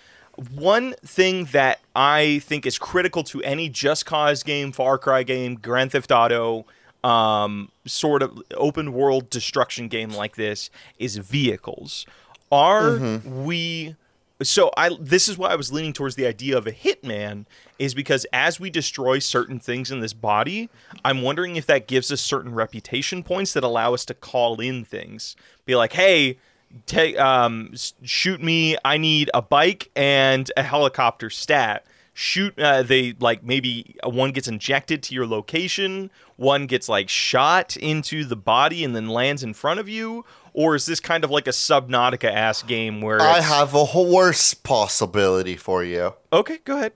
[0.55, 5.57] one thing that I think is critical to any Just Cause game, Far Cry game,
[5.57, 6.65] Grand Theft Auto,
[7.05, 12.07] um, sort of open world destruction game like this is vehicles.
[12.51, 13.97] Are we
[14.43, 17.47] so I this is why I was leaning towards the idea of a hitman
[17.79, 20.71] is because as we destroy certain things in this body,
[21.05, 24.85] I'm wondering if that gives us certain reputation points that allow us to call in
[24.85, 25.37] things.
[25.67, 26.39] Be like, "Hey,
[26.87, 28.77] take um shoot me.
[28.85, 34.47] I need a bike and a helicopter stat." Shoot uh, they like maybe one gets
[34.47, 39.55] injected to your location, one gets like shot into the body and then lands in
[39.55, 43.39] front of you, or is this kind of like a Subnautica ass game where I
[43.39, 46.15] it's- have a worse possibility for you.
[46.33, 46.93] Okay, go ahead.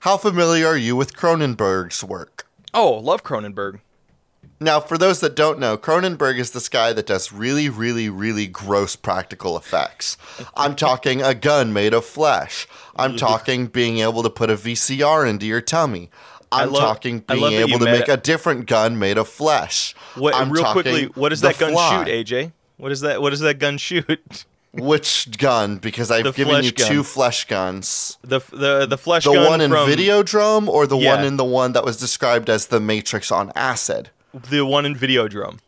[0.00, 2.46] How familiar are you with Cronenberg's work?
[2.74, 3.80] Oh, love Cronenberg.
[4.60, 8.46] Now, for those that don't know, Cronenberg is this guy that does really, really, really
[8.46, 10.16] gross practical effects.
[10.56, 12.66] I'm talking a gun made of flesh.
[12.96, 16.10] I'm talking being able to put a VCR into your tummy.
[16.52, 19.28] I'm love- talking being love that you able to make a different gun made of
[19.28, 19.94] flesh.
[20.14, 22.04] What I'm real quickly, what does that gun Fly.
[22.04, 22.52] shoot, AJ?
[22.76, 24.44] What does that what does that gun shoot?
[24.72, 25.76] Which gun?
[25.78, 26.88] Because I've The given you gun.
[26.88, 28.18] two flesh guns.
[28.22, 31.14] The the the flesh The gun one in from, Videodrome or the Yeah.
[31.16, 34.10] one in the one that was described as the Matrix on acid?
[34.50, 35.58] the one in Videodrome.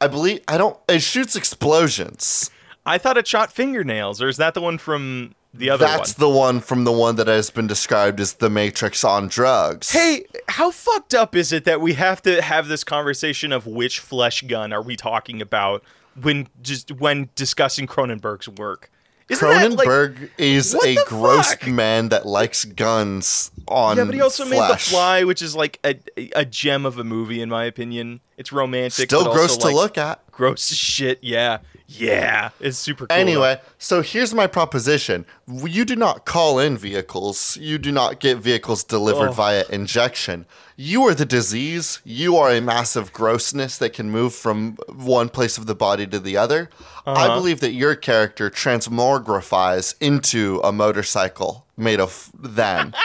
[0.00, 2.50] I believe I don't it shoots explosions.
[2.84, 6.30] I thought it shot fingernails, or is that the one from the other That's one?
[6.30, 9.90] the one from the one that has been described as the Matrix on drugs.
[9.92, 14.00] Hey, how fucked up is it that we have to have this conversation of which
[14.00, 15.82] flesh gun are we talking about
[16.20, 18.90] when just when discussing Cronenberg's work?
[19.28, 21.66] Isn't that, like- Cronenberg is a gross fuck?
[21.66, 24.76] man that likes guns on yeah, but he also made The.
[24.76, 25.98] Fly, which is like a
[26.36, 28.20] a gem of a movie in my opinion.
[28.36, 30.23] It's romantic, Still gross to look at.
[30.36, 31.18] Gross as shit.
[31.22, 33.06] Yeah, yeah, it's super.
[33.06, 35.26] cool, Anyway, so here's my proposition.
[35.46, 37.56] You do not call in vehicles.
[37.58, 39.32] You do not get vehicles delivered Oh.
[39.32, 40.46] via injection.
[40.76, 42.00] You are the disease.
[42.04, 46.18] You are a massive grossness that can move from one place of the body to
[46.18, 46.68] the other.
[47.06, 47.34] I Uh-huh.
[47.36, 52.92] believe that your character transmogrifies into a motorcycle made of them.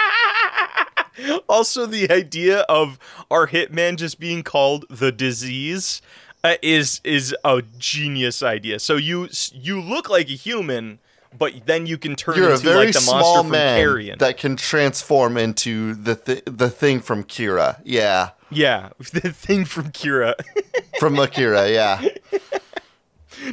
[1.49, 2.97] Also, the idea of
[3.29, 6.01] our hitman just being called the disease
[6.43, 8.79] uh, is is a genius idea.
[8.79, 10.99] So you you look like a human,
[11.37, 13.79] but then you can turn You're a into very like the monster small from man
[13.79, 14.17] Carrion.
[14.19, 17.79] that can transform into the th- the thing from Kira.
[17.83, 20.35] Yeah, yeah, the thing from Kira.
[20.99, 21.69] from Akira.
[21.69, 22.01] Yeah.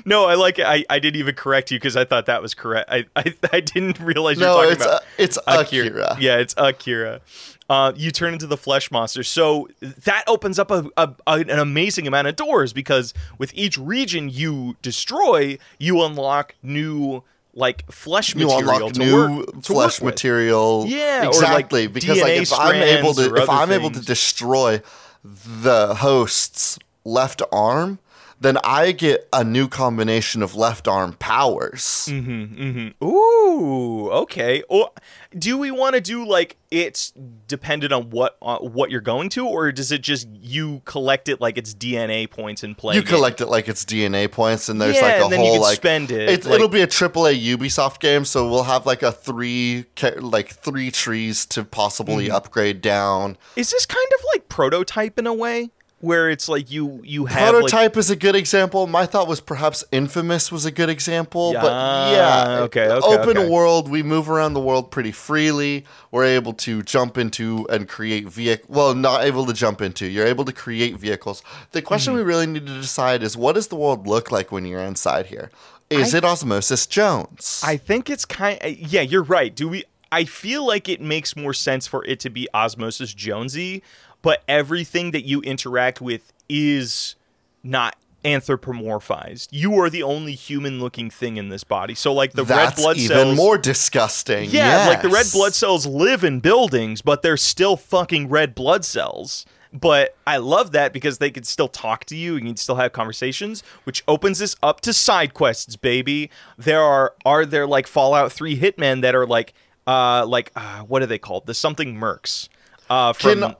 [0.05, 0.67] no, I like it.
[0.67, 2.91] I, I didn't even correct you because I thought that was correct.
[2.91, 5.03] I I, I didn't realize you were No, talking it's about.
[5.03, 6.17] uh, it's Akira.
[6.21, 7.21] Yeah, it's Akira.
[7.69, 9.25] Uh, you turn into the flesh monster.
[9.25, 13.77] So that opens up a, a, a- an amazing amount of doors because with each
[13.77, 17.25] region you destroy, you unlock new
[17.55, 20.85] like flesh you material unlock to new work, flesh material.
[20.87, 21.87] Yeah, or, like, exactly.
[21.89, 24.81] because like if I'm able to if I'm able to destroy
[25.25, 27.99] the host's left arm,
[28.41, 32.07] then I get a new combination of left arm powers.
[32.11, 33.03] Mm-hmm.
[33.05, 34.63] Ooh, okay.
[34.69, 34.91] Or
[35.37, 37.13] do we want to do like it's
[37.47, 41.41] dependent on what uh, what you're going to, or does it just you collect it
[41.41, 42.97] like it's DNA points and play?
[42.97, 43.09] You game?
[43.09, 45.55] collect it like it's DNA points, and there's Yeah, like a and then you whole
[45.55, 48.85] can like spend it, It's, like- it'll be a AAA Ubisoft game, so we'll have
[48.87, 49.87] like a three
[50.19, 52.35] like three trees to possibly Mm-hmm.
[52.35, 53.37] upgrade down.
[53.57, 55.71] Is this kind of like prototype in a way,
[56.07, 58.87] where it's like you you have like, Prototype is a good example.
[58.87, 63.37] My thought was perhaps Infamous was a good example, but Yeah, yeah, okay, okay, open
[63.37, 63.49] okay.
[63.49, 63.91] world.
[63.91, 65.85] We move around the world pretty freely.
[66.11, 68.67] We're able to jump into and create vehicle.
[68.75, 70.07] Well, not able to jump into.
[70.07, 71.43] You're able to create vehicles.
[71.73, 72.19] The question Mm-hmm.
[72.25, 75.27] we really need to decide is what does the world look like when you're inside
[75.27, 75.51] here?
[75.91, 77.61] Is I- it Osmosis Jones?
[77.65, 78.59] I think it's kind.
[78.65, 79.55] Yeah, you're right.
[79.55, 79.85] Do we?
[80.13, 83.83] I feel like it makes more sense for it to be Osmosis Jonesy,
[84.27, 87.15] but everything that you interact with is
[87.63, 89.47] not anthropomorphized.
[89.53, 91.95] You are the only human-looking thing in this body.
[91.95, 93.25] So, like the That's red blood even cells.
[93.25, 94.51] Even more disgusting.
[94.51, 98.85] Yeah, like the red blood cells live in buildings, but they're still fucking red blood
[98.85, 99.47] cells.
[99.73, 102.75] But I love that because they can still talk to you and you can still
[102.75, 106.31] have conversations, which opens this up to side quests, baby.
[106.59, 109.55] There are are there like Fallout 3 hitmen that are like
[109.87, 111.47] uh like uh, what are they called?
[111.47, 112.49] The something mercs.
[112.91, 113.55] Uh from Can-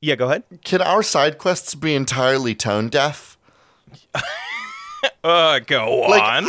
[0.00, 0.44] Yeah, go ahead.
[0.64, 3.36] Can our side quests be entirely tone deaf?
[5.22, 6.44] Uh go like, on.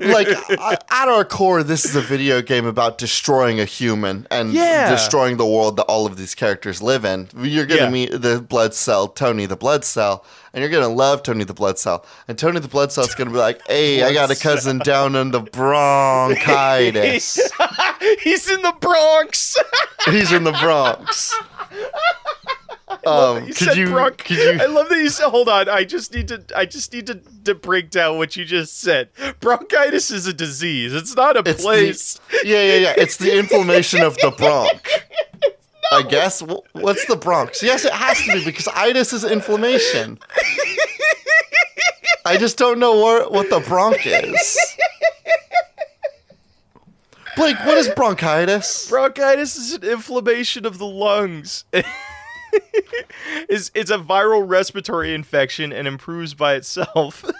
[0.00, 4.52] like at at our core, this is a video game about destroying a human and
[4.54, 4.90] Yeah.
[4.90, 7.28] destroying the world that all of these characters live in.
[7.38, 7.90] You're gonna Yeah.
[7.90, 11.78] meet the blood cell, Tony the blood cell, and you're gonna love Tony the blood
[11.78, 12.06] cell.
[12.26, 15.14] And Tony the blood cell is gonna be like, "Hey, I got a cousin down
[15.14, 17.38] in the bronchitis.
[18.22, 19.56] He's in the Bronx.
[20.06, 21.34] He's in the Bronx."
[23.06, 23.88] Um, You could said you?
[23.88, 24.58] bronch- Could you?
[24.60, 25.28] I love that you said.
[25.30, 26.42] Hold on, I just need to.
[26.54, 29.08] I just need to, to break down what you just said.
[29.40, 30.94] Bronchitis is a disease.
[30.94, 32.14] It's not a It's place.
[32.42, 32.94] the yeah, yeah, yeah.
[32.96, 34.80] It's the inflammation of the bronch.
[35.92, 36.42] I guess.
[36.72, 37.62] What's the bronx?
[37.62, 40.18] Yes, it has to be because itis is inflammation.
[42.26, 44.76] I just don't know what what the bronch is.
[47.36, 48.88] Blake, what is bronchitis?
[48.90, 51.64] Bronchitis is an inflammation of the lungs.
[53.48, 57.24] it's, it's a viral respiratory infection and improves by itself.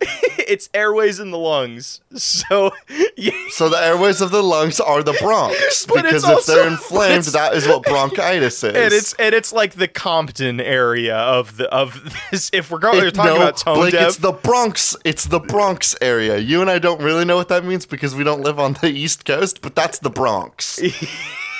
[0.00, 2.00] it's airways in the lungs.
[2.14, 2.70] So,
[3.16, 7.24] yeah, So the airways of the lungs are the bronx because if also- they're inflamed,
[7.24, 8.74] that is what bronchitis is.
[8.74, 12.48] and it's and it's like the Compton area of the of this.
[12.52, 14.08] If we're going, It- talking no, about tone Blake, deaf.
[14.08, 14.96] it's the Bronx.
[15.04, 16.38] It's the Bronx area.
[16.38, 18.88] You and I don't really know what that means because we don't live on the
[18.90, 20.78] East Coast, but that's the Bronx.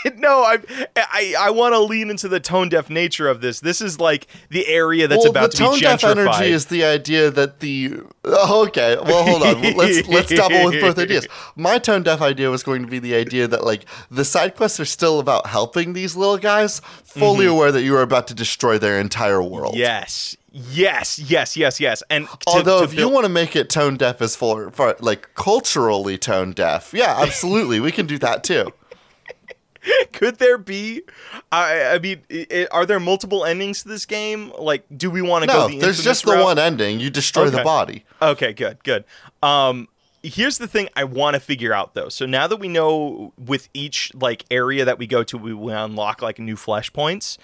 [0.17, 0.59] no, I
[0.97, 3.61] I, I want to lean into the tone deaf nature of this.
[3.61, 6.35] This is like the area that's well, about the to be tone deaf gentrified.
[6.41, 8.97] energy is the idea that the oh, okay.
[8.97, 9.63] Well, hold on.
[9.77, 11.27] let's let's double with both ideas.
[11.57, 14.81] My tone deaf idea was going to be the idea that like the side quests
[14.81, 17.55] are still about helping these little guys, fully mm-hmm.
[17.55, 19.77] aware that you are about to destroy their entire world.
[19.77, 22.03] yes, yes, yes, yes, yes.
[22.11, 24.97] And to- Although, to if you want to make it tone deaf as for, for
[25.01, 28.73] like culturally tone deaf, yeah, absolutely, we can do that too.
[30.13, 31.03] could there be?
[31.53, 34.53] I I mean, i- i- are there multiple endings to this game?
[34.59, 37.01] Like, do we want to go No, the there's just the one ending.
[37.01, 38.05] You destroy the body.
[38.21, 39.05] Okay, good, good.
[39.43, 39.89] Um,
[40.23, 42.09] here's the thing I want to figure out though.
[42.09, 45.71] So now that we know with each like area that we go to, we will
[45.85, 47.39] unlock like new flesh points.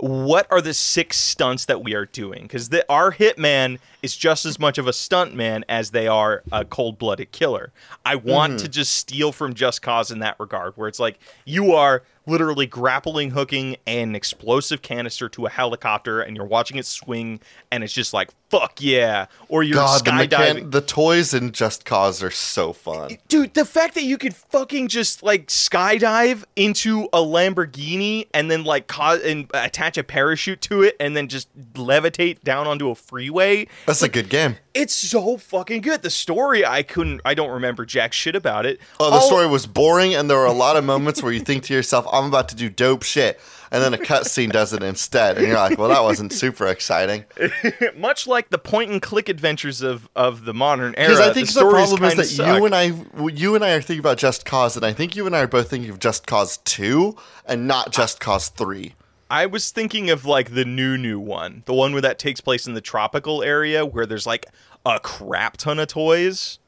[0.00, 2.42] What are the six stunts that we are doing?
[2.42, 7.32] Because our hitman is just as much of a stuntman as they are a cold-blooded
[7.32, 7.72] killer.
[8.04, 8.62] I want Mm-hmm.
[8.64, 12.66] to just steal from Just Cause in that regard, where it's like you are literally
[12.66, 17.40] grappling hooking an explosive canister to a helicopter, and you're watching it swing,
[17.70, 20.28] and it's just like fuck yeah, or you're God, the, skydiving.
[20.28, 23.16] mechan- the toys in Just Cause are so fun.
[23.28, 28.64] Dude, the fact that you could fucking just like skydive into a Lamborghini and then
[28.64, 32.94] like cause and attach a parachute to it and then just levitate down onto a
[32.94, 33.68] freeway.
[33.86, 34.56] That's a good game.
[34.74, 36.02] It's so fucking good.
[36.02, 38.80] The story I couldn't I don't remember jack shit about it.
[38.98, 41.40] Oh, the All- story was boring, and there were a lot of moments where you
[41.40, 44.82] think to yourself, "I'm about to do dope shit," and then a cutscene does it
[44.82, 47.24] instead, and you're like, "Well, that wasn't super exciting."
[47.96, 51.10] much like the point and click adventures of of the modern era.
[51.10, 52.58] Because I think the, stories problem is that suck.
[52.58, 52.92] you and I,
[53.32, 55.48] you and I are thinking about Just Cause, and I think you and I are
[55.48, 58.94] both thinking of Just Cause Two and not Just Cause Three.
[59.30, 62.66] I was thinking of like the new new one, the one where that takes place
[62.66, 64.46] in the tropical area where there's like
[64.84, 66.58] a crap ton of toys.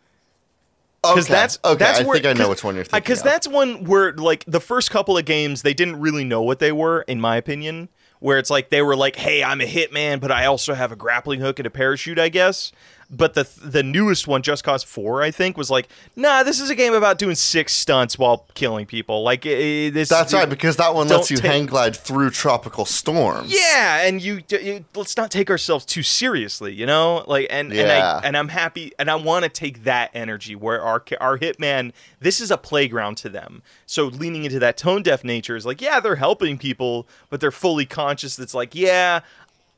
[1.04, 1.78] Okay, that's okay.
[1.78, 3.00] that's I where, think I know which one you're thinking.
[3.00, 6.60] Because that's one where like the first couple of games they didn't really know what
[6.60, 7.88] they were, in my opinion.
[8.20, 10.96] Where it's like they were like, "Hey, I'm a hitman, but I also have a
[10.96, 12.70] grappling hook and a parachute, I guess."
[13.14, 16.70] But the the newest one, Just Cause Four, I think, was like, "Nah, this is
[16.70, 20.08] a game about doing six stunts while killing people." Like this.
[20.08, 23.52] That's right, because that one lets you take- hang glide through tropical storms.
[23.52, 27.22] Yeah, and you, you let's not take ourselves too seriously, you know.
[27.26, 28.20] Like, and and Yeah.
[28.22, 31.92] I and I'm happy, and I want to take that energy where our our hitman,
[32.20, 33.62] this is a playground to them.
[33.84, 37.50] So leaning into that tone deaf nature is like, yeah, they're helping people, but they're
[37.50, 38.36] fully conscious.
[38.36, 39.20] That's like, yeah,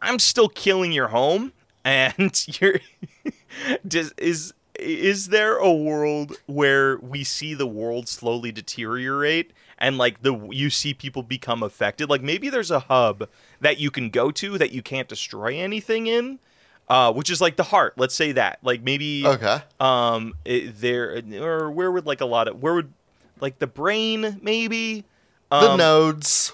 [0.01, 1.53] I'm still killing your home,
[1.85, 2.79] and you're
[3.87, 4.55] does is.
[4.77, 10.69] Is there a world where we see the world slowly deteriorate and like the you
[10.69, 12.11] see people become affected?
[12.11, 13.29] Like maybe there's a hub
[13.61, 16.41] that you can go to that you can't destroy anything in,
[16.89, 17.95] uh, which is like the heart.
[17.97, 18.59] Let's say that.
[18.63, 19.61] Like maybe Okay.
[19.79, 22.93] um it, there or where would like a lot of where would
[23.41, 25.05] like the brain maybe
[25.51, 26.53] The um, nodes,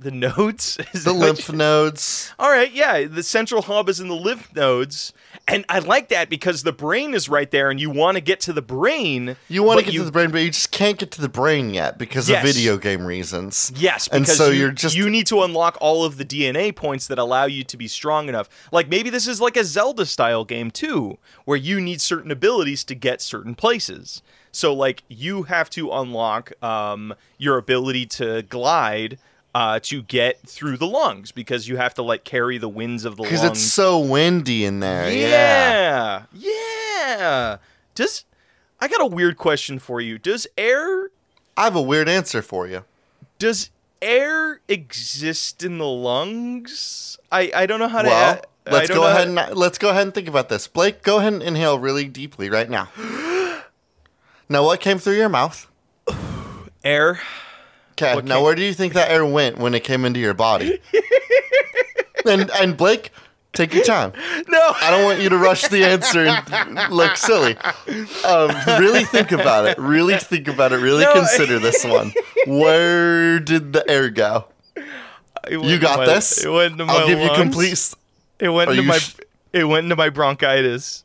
[0.00, 2.32] the nodes Is the lymph you- nodes.
[2.38, 5.12] all right, yeah, the central hub is in the lymph nodes,
[5.46, 8.40] and I like that because the brain is right there, and you want to get
[8.42, 9.36] to the brain.
[9.48, 11.74] You want to get to the brain, but you just can't get to the brain
[11.74, 12.44] yet because Yes.
[12.44, 13.72] of video game reasons.
[13.74, 17.06] Yes, and so you, you're just you need to unlock all of the DNA points
[17.08, 18.48] that allow you to be strong enough.
[18.70, 22.84] Like maybe this is like a Zelda style game too, where you need certain abilities
[22.84, 24.22] to get certain places.
[24.52, 29.18] So like you have to unlock um, your ability to glide
[29.54, 33.16] uh, to get through the lungs because you have to like carry the winds of
[33.16, 33.32] the lungs.
[33.32, 35.10] because it's so windy in there.
[35.10, 36.24] Yeah.
[36.32, 36.48] yeah,
[37.18, 37.56] yeah.
[37.94, 38.24] Does
[38.80, 40.18] I got a weird question for you?
[40.18, 41.10] Does air
[41.56, 42.84] I have a weird answer for you.
[43.38, 47.18] does air exist in the lungs?
[47.32, 48.08] I, I don't know how to.
[48.08, 50.68] Well, let's go ahead how- and let's go ahead and think about this.
[50.68, 52.90] Blake, go ahead and inhale really deeply right now.
[54.48, 55.66] now, what came through your mouth?
[56.84, 57.20] air.
[58.00, 60.78] Okay, now where do you think that air went when it came into your body?
[62.26, 63.10] and and Blake,
[63.52, 64.12] take your time.
[64.48, 67.56] No, I don't want you to rush the answer and look silly.
[68.24, 69.78] Um, really think about it.
[69.78, 70.76] Really think about it.
[70.76, 72.12] Really No, consider this one.
[72.46, 74.46] Where did the air go?
[75.50, 76.44] You got my- this.
[76.44, 77.94] It went into my I'll give you complete.
[78.38, 78.98] It went Are into my.
[78.98, 79.16] sh-
[79.52, 81.04] it went into my bronchitis.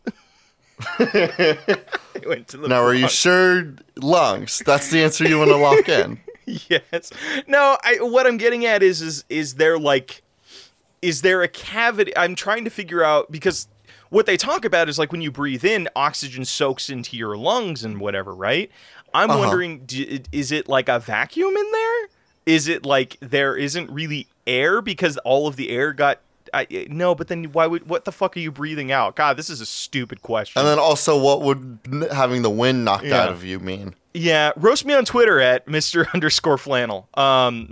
[1.00, 2.68] it went to the.
[2.68, 4.62] Now, are you sure lungs?
[4.66, 6.20] That's the answer you want to lock in.
[6.70, 7.12] yes.
[7.48, 10.22] No, I what I'm getting at is is is there like
[11.02, 13.68] is there a cavity I'm trying to figure out because
[14.10, 17.84] what they talk about is like when you breathe in oxygen soaks into your lungs
[17.84, 18.70] and whatever, right?
[19.14, 19.40] I'm Uh-huh.
[19.40, 22.08] wondering d- is it like a vacuum in there?
[22.46, 26.20] Is it like there isn't really air because all of the air got
[26.56, 29.16] I, no, but then why would what the fuck are you breathing out?
[29.16, 30.60] God, this is a stupid question.
[30.60, 31.80] And then also, what would
[32.12, 33.24] having the wind knocked Yeah.
[33.24, 33.96] out of you mean?
[34.14, 36.06] Yeah, roast me on Twitter at Mr.
[36.14, 37.08] underscore flannel.
[37.16, 37.70] Um,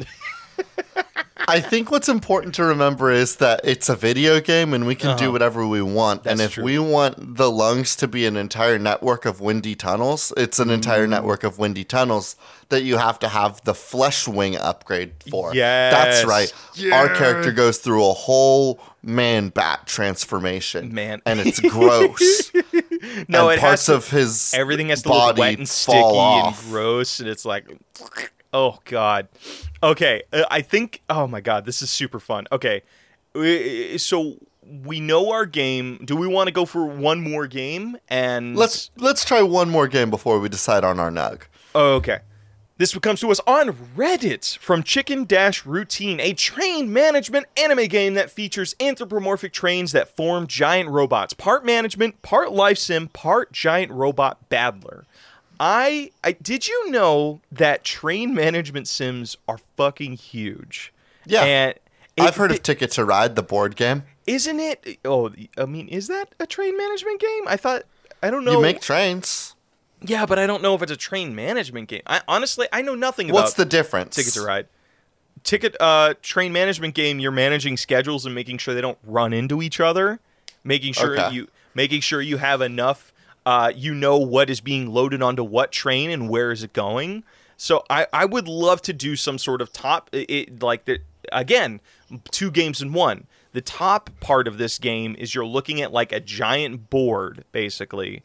[1.48, 5.18] I think what's important to remember is that it's a video game and we can
[5.18, 6.26] do whatever we want.
[6.28, 6.46] and Uh-huh.
[6.46, 6.64] If true.
[6.64, 11.08] we want the lungs to be an entire network of windy tunnels, it's an entire
[11.08, 11.10] Mm.
[11.10, 12.36] network of windy tunnels
[12.70, 15.54] that you have to have the flesh wing upgrade for.
[15.54, 15.94] Yes.
[15.94, 16.54] That's right.
[16.94, 20.94] Our character goes through a whole man bat transformation.
[20.94, 21.22] Man.
[21.26, 22.52] And it's gross.
[23.28, 26.48] No, it parts has to, of his everything has to look wet and sticky fall
[26.48, 27.66] and gross, and it's like,
[28.54, 29.28] oh god.
[29.84, 31.02] Okay, uh, I think.
[31.10, 32.46] Oh my god, this is super fun.
[32.52, 32.82] Okay,
[33.36, 34.36] Uh, so
[34.84, 36.00] we know our game.
[36.06, 37.98] Do we want to go for one more game?
[38.10, 41.42] And Let's let's try one more game before we decide on our nug.
[41.74, 42.20] Okay.
[42.82, 48.16] This comes to us on Reddit from Chicken Dash Routine, a train management anime game
[48.16, 51.32] that features anthropomorphic trains that form giant robots.
[51.36, 55.06] Part management, part life sim, part giant robot battler.
[55.60, 60.92] I, I did you know that train management sims are fucking huge?
[61.28, 61.44] Yeah.
[61.44, 61.76] and
[62.18, 64.06] it- I've heard of Ticket to Ride, the board game.
[64.26, 64.98] Isn't it?
[65.06, 67.44] Oh, I mean, is that a train management game?
[67.48, 67.84] I thought.
[68.24, 68.54] I don't know.
[68.54, 69.56] You make trains.
[70.02, 72.02] Yeah, but I don't know if it's a train management game.
[72.08, 73.44] I honestly, I know nothing about.
[73.44, 74.16] What's the difference?
[74.16, 74.68] Ticket to Ride.
[75.44, 79.62] Ticket uh train management game, you're managing schedules and making sure they don't run into
[79.62, 80.20] each other,
[80.64, 81.34] making sure Okay.
[81.34, 83.12] you making sure you have enough
[83.46, 87.24] uh you know what is being loaded onto what train and where is it going.
[87.58, 91.00] So I I would love to do some sort of top it, like the
[91.32, 91.82] again,
[92.30, 93.26] two games in one.
[93.54, 98.22] The top part of this game is you're looking at like a giant board basically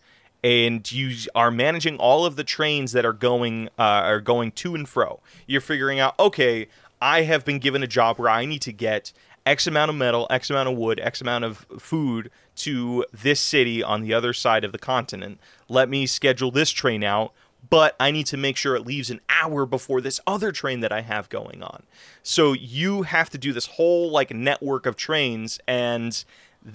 [0.46, 4.76] and you are managing all of the trains that are going uh, are going to
[4.76, 5.18] and fro.
[5.48, 6.68] You're figuring out, okay,
[7.02, 9.12] I have been given a job where I need to get
[9.44, 13.82] X amount of metal, X amount of wood, X amount of food to this city
[13.82, 15.40] on the other side of the continent.
[15.68, 17.32] Let me schedule this train out,
[17.68, 20.92] but I need to make sure it leaves an hour before this other train that
[20.92, 21.82] I have going on.
[22.22, 26.24] So you have to do this whole like network of trains and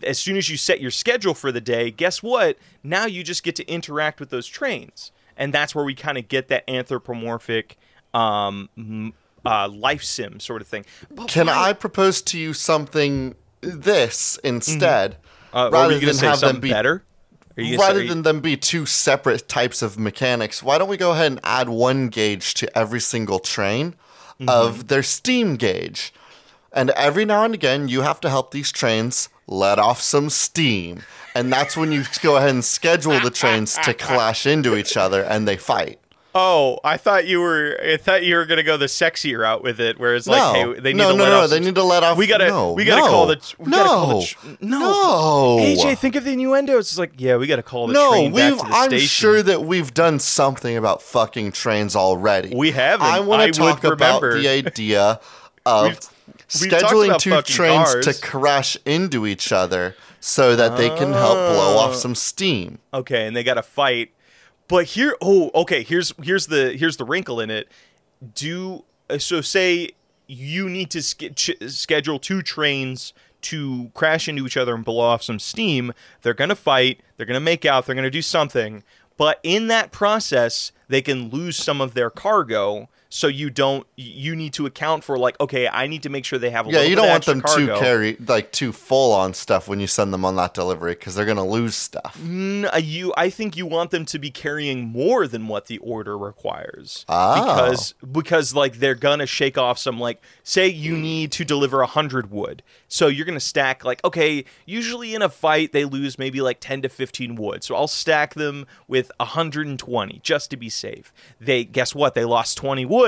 [0.04, 2.58] as soon as you set your schedule for the day, guess what?
[2.84, 5.12] Now you just get to interact with those trains.
[5.38, 7.78] And that's where we kind of get that anthropomorphic
[8.14, 9.14] um,
[9.46, 10.86] uh, life sim sort of thing.
[11.10, 15.18] But Can why- I propose to you something this instead?
[15.54, 17.04] Uh, rather than have them be better?
[17.58, 21.28] Rather say- than them be two separate types of mechanics, why don't we go ahead
[21.32, 23.96] and add one gauge to every single train
[24.40, 24.50] Mm-hmm.
[24.50, 26.12] of their steam gauge?
[26.74, 31.02] And every now and again, you have to help these trains let off some steam.
[31.36, 35.24] And that's when you go ahead and schedule the trains to clash into each other
[35.24, 35.98] and they fight.
[36.34, 37.78] Oh, I thought you were.
[37.84, 40.80] I thought you were gonna go the sexy route with it, where it's like, hey,
[40.80, 41.42] they need no, to no, let no.
[41.42, 42.18] off They need to let off.
[42.18, 44.80] We gotta, no, we gotta no, call the, we no, gotta call the, tr- no,
[44.80, 45.58] no.
[45.60, 46.88] AJ, think of the innuendos.
[46.90, 49.08] It's like, yeah, we gotta call the No, train back to the I'm station.
[49.08, 52.56] sure that we've done something about fucking trains already.
[52.56, 53.06] We haven't.
[53.08, 54.40] I want to talk about remember.
[54.42, 55.20] the idea
[55.66, 56.21] of We've- we've talked
[56.52, 58.06] scheduling two trains cars.
[58.06, 62.80] to crash into each other so that they can help blow off some steam.
[62.94, 64.12] okay, and they got to fight.
[64.68, 65.84] But here, oh, okay.
[65.84, 67.70] Here's here's the here's the wrinkle in it.
[68.36, 69.42] Do uh, so.
[69.42, 69.92] Say
[70.28, 75.24] you need to ch- schedule two trains to crash into each other and blow off
[75.24, 75.94] some steam.
[76.22, 77.02] They're gonna fight.
[77.18, 77.86] They're gonna make out.
[77.86, 78.84] They're gonna do something.
[79.18, 82.88] But in that process, they can lose some of their cargo.
[83.14, 83.86] So you don't.
[83.98, 86.72] You need to account for like, okay, I need to make sure they have a
[86.72, 87.74] Yeah, you don't want them cargo.
[87.74, 91.16] to carry like too full on stuff when you send them on that delivery because
[91.16, 92.18] they're gonna lose stuff.
[92.18, 96.18] Uh, you I think you want them to be carrying more than what the order
[96.18, 97.06] requires.
[97.10, 97.44] Oh.
[97.44, 101.88] Because because like they're gonna shake off some like say you need to deliver a
[101.88, 102.64] hundred wood.
[102.88, 106.82] So you're gonna stack like, okay, usually in a fight they lose maybe like ten
[106.84, 107.66] to fifteen wood.
[107.66, 111.12] So I'll stack them with hundred and twenty just to be safe.
[111.42, 112.14] They guess what?
[112.14, 113.01] They lost twenty wood,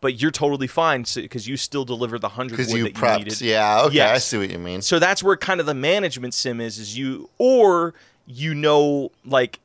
[0.00, 3.18] but you're totally fine because you still deliver the hundred wood you that you prepped.
[3.18, 3.40] needed.
[3.40, 4.82] yeah, okay, I see what you mean.
[4.82, 7.94] So that's where kind of the management sim is is you or
[8.26, 9.60] you know like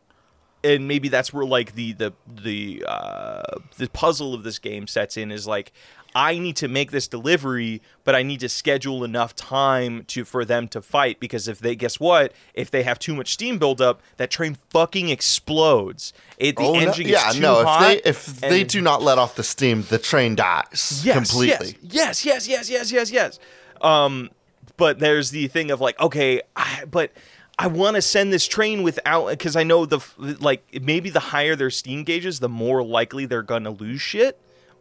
[0.63, 3.43] and maybe that's where like the the the uh
[3.77, 5.71] the puzzle of this game sets in is like
[6.17, 10.45] I need to make this delivery, but I need to schedule enough time to for
[10.45, 14.01] them to fight because if they guess what, if they have too much steam buildup,
[14.15, 16.13] that train fucking explodes.
[16.37, 17.57] It the Oh, no- engine yeah, gets too much.
[17.57, 17.65] Yeah, no.
[17.65, 17.91] hot.
[18.05, 21.75] If they if they do not let off the steam, the train dies yes, completely.
[21.81, 23.39] Yes, yes, yes, yes, yes, yes, yes.
[23.81, 24.29] Um,
[24.77, 27.11] but there's the thing of like, okay, I, but
[27.59, 29.99] I want to send this train without because I know the
[30.39, 34.39] like maybe the higher their steam gauges, the more likely they're gonna lose shit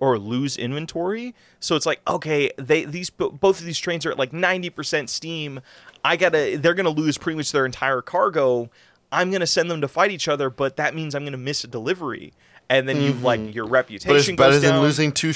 [0.08, 1.34] or lose inventory.
[1.60, 5.10] So it's like, okay, they these both of these trains are at like ninety percent
[5.10, 5.60] steam.
[6.04, 8.70] I gotta, they're gonna lose pretty much their entire cargo.
[9.12, 11.38] I'm going to send them to fight each other, but that means I'm going to
[11.38, 12.32] miss a delivery.
[12.68, 13.50] And then you've like mm-hmm.
[13.50, 15.34] your reputation But it's better than losing two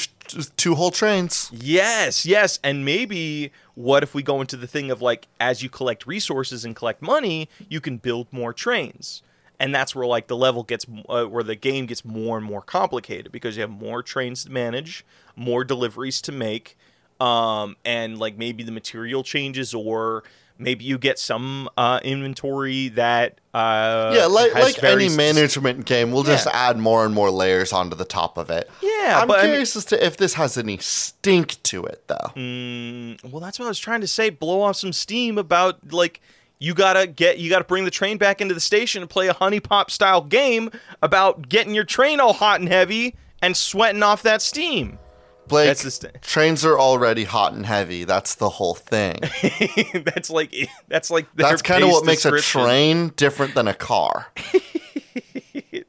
[0.57, 1.49] two whole trains.
[1.53, 2.59] Yes, yes.
[2.65, 6.65] And maybe what if we go into the thing of like, as you collect resources
[6.65, 9.23] and collect money, you can build more trains.
[9.61, 12.63] And that's where like the level gets, uh, where the game gets more and more
[12.63, 15.05] complicated because you have more trains to manage,
[15.35, 16.77] more deliveries to make,
[17.21, 20.23] um, and like maybe the material changes or
[20.61, 26.13] maybe you get some uh, inventory that uh, Yeah, like has like any management game,
[26.13, 28.71] we'll just add more and more layers onto the top of it.
[28.81, 32.05] Yeah, I'm but I mean- curious as to if this has any stink to it,
[32.07, 32.33] though.
[32.37, 34.31] Mm, well, that's what I was trying to say.
[34.31, 36.21] Blow off some steam about like
[36.59, 39.35] you gotta get you gotta bring the train back into the station and play a
[39.35, 40.71] HuniePop style game
[41.03, 44.99] about getting your train all hot and heavy and sweating off that steam.
[45.47, 48.05] Blake, That's the st- trains are already hot and heavy.
[48.05, 49.17] That's the whole thing.
[50.15, 50.55] that's like
[50.89, 54.27] that's like That's kind of what makes a train different than a car.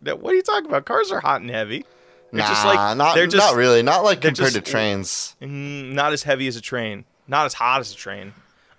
[0.02, 0.86] Now, What are you talking about?
[0.86, 1.86] Cars are hot and heavy.
[2.32, 3.82] They're nah, just like not they're just not really.
[3.82, 5.36] Not like compared just- to trains.
[5.42, 8.34] mm, not as heavy as a train, not as hot as a train.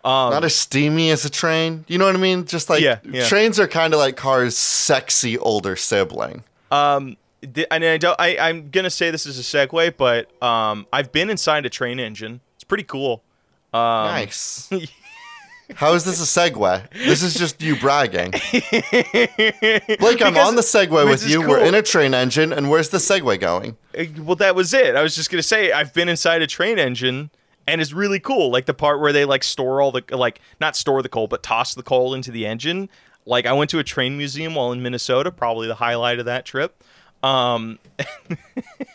[0.05, 1.85] Um, Not as steamy as a train.
[1.89, 2.47] You know what I mean?
[2.47, 3.27] Just like Yeah, yeah.
[3.27, 6.43] trains are kind of like cars' sexy older sibling.
[6.71, 8.19] Um, and I don't.
[8.19, 11.99] I, I'm gonna say this is a segue, but um, I've been inside a train
[12.01, 12.41] engine.
[12.55, 13.23] It's pretty cool.
[13.75, 14.71] Um, nice.
[15.77, 16.91] How is this a segue?
[16.93, 18.33] This is just you bragging.
[18.33, 21.47] Blake, I'm Because- on the segue with you.
[21.47, 23.77] We're in a train engine, and where's the segue going?
[23.97, 24.97] Uh, Well, that was it.
[24.97, 27.31] I was just gonna say I've been inside a train engine,
[27.71, 28.51] and it's really cool.
[28.51, 31.43] Like the part where they like store all the like not store the coal, but
[31.43, 32.89] toss the coal into the engine.
[33.27, 36.45] Like I went to a train museum while in Minnesota, probably the highlight of that
[36.45, 36.83] trip.
[37.23, 37.79] Um,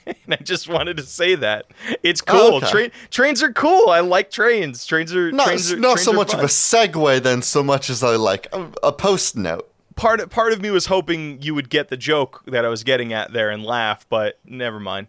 [0.06, 1.68] and I just wanted to say that
[2.02, 2.56] it's cool.
[2.56, 2.70] okay.
[2.72, 3.90] Train trains are cool.
[3.90, 4.86] I like trains.
[4.86, 6.40] Trains are Not, trains are, not so much fun.
[6.40, 9.72] of a segue, then, so much as I like a, a post note.
[9.96, 12.84] part of, part of me was hoping you would get the joke that I was
[12.84, 15.08] getting at there and laugh, but never mind.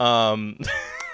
[0.00, 0.58] Um,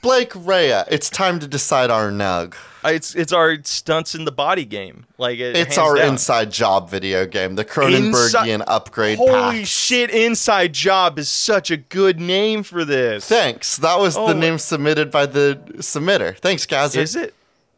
[0.00, 2.54] Blake Rhea, it's time to decide our nug.
[2.84, 5.06] it's it's our stunts in the body game.
[5.18, 6.08] Like it, It's our down.
[6.08, 9.66] inside job video game, the Cronenbergian Insi- upgrade Holy pack.
[9.66, 10.10] shit!
[10.10, 13.26] Inside Job is such a good name for this.
[13.28, 13.76] Thanks.
[13.76, 16.36] That was Oh the name submitted by the submitter.
[16.38, 17.00] Thanks, Gazer.
[17.00, 17.34] Is it?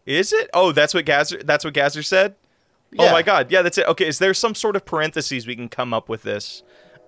[0.06, 0.48] Is it?
[0.54, 1.42] Oh, that's what Gazer.
[1.44, 2.34] That's what Gazer said.
[2.98, 3.50] Oh my god!
[3.50, 3.86] Yeah, that's it.
[3.88, 6.62] Okay, is there some sort of parentheses we can come up with this,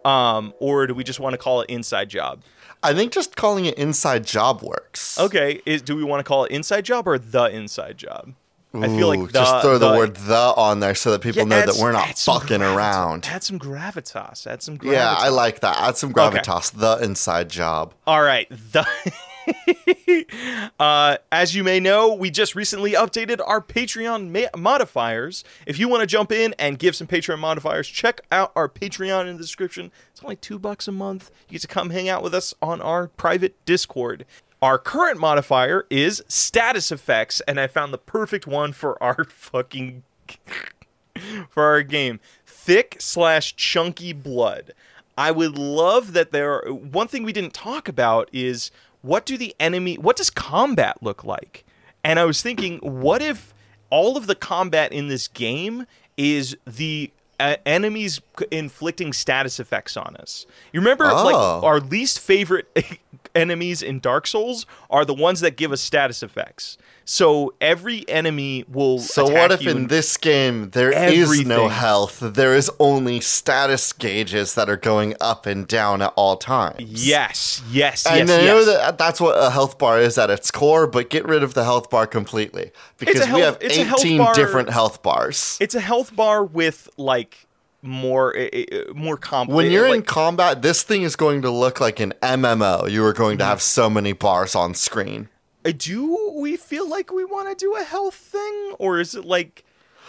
[0.04, 2.40] um, or do we just want to call it Inside Job?
[2.82, 5.18] I think just calling it inside job works.
[5.18, 8.34] Okay, is, do we want to call it Inside Job or the Inside Job?
[8.74, 11.38] I feel like the, just throw the, the- word "the" on there so that people
[11.42, 13.26] Yeah, know that we're not fucking gravitas- around.
[13.26, 14.46] Add some gravitas.
[14.46, 14.92] Add some gravitas.
[14.92, 15.78] Yeah, I like that.
[15.78, 16.72] Add some gravitas.
[16.72, 17.94] The inside job.
[18.06, 18.46] All right.
[18.50, 18.86] The
[20.80, 25.44] uh, as you may know, we just recently updated our Patreon ma- modifiers.
[25.66, 29.28] If you want to jump in and give some Patreon modifiers, check out our Patreon
[29.28, 29.92] in the description.
[30.12, 31.30] It's only two bucks a month.
[31.48, 34.26] You get to come hang out with us on our private Discord.
[34.62, 40.02] Our current modifier is status effects, and I found the perfect one for our fucking
[41.50, 42.20] for our game.
[42.46, 44.72] Thick slash chunky blood.
[45.18, 46.60] I would love that there.
[46.68, 48.70] One thing we didn't talk about is
[49.06, 51.64] what do the enemy, what does combat look like?
[52.04, 53.54] And I was thinking, what if
[53.90, 55.86] all of the combat in this game
[56.16, 60.46] is the uh, enemies inflicting status effects on us?
[60.72, 61.60] You remember, like Oh.
[61.64, 62.66] our least favorite
[63.36, 66.78] enemies in Dark Souls are the ones that give us status effects.
[67.08, 68.98] So every enemy will.
[68.98, 72.18] So what if in this game there is no health?
[72.18, 77.06] There is only status gauges that are going up and down at all times.
[77.06, 78.66] Yes, yes, And yes, I know yes.
[78.66, 81.62] that that's what a health bar is at its core, but get rid of the
[81.62, 85.58] health bar completely because we health- have a health 18 bar- different health bars.
[85.60, 87.45] it's a health bar with like
[87.86, 89.56] more uh, uh, more complex.
[89.56, 92.90] When you're in combat, this thing is going to look like an MMO.
[92.90, 93.50] You are going to Mm-hmm.
[93.50, 95.28] have so many bars on screen.
[95.76, 99.64] do we feel like we want to do a health thing, or is it like?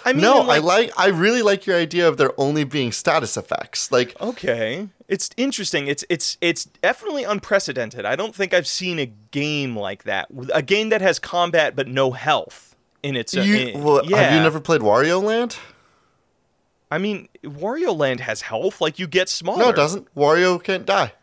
[0.05, 2.91] I mean, No, in, I like I really like your idea of there only being
[2.91, 3.91] status effects.
[3.91, 5.87] Like Okay, it's interesting.
[5.87, 8.05] It's it's it's definitely unprecedented.
[8.05, 10.27] I don't think I've seen a game like that.
[10.53, 13.33] A game that has combat but no health in its.
[13.33, 14.17] you, in- well, yeah.
[14.21, 15.57] have you never played Wario Land?
[16.89, 18.79] I mean, Wario Land has health.
[18.81, 19.59] Like you get smaller.
[19.59, 20.13] No, it doesn't.
[20.15, 21.13] Wario can't die.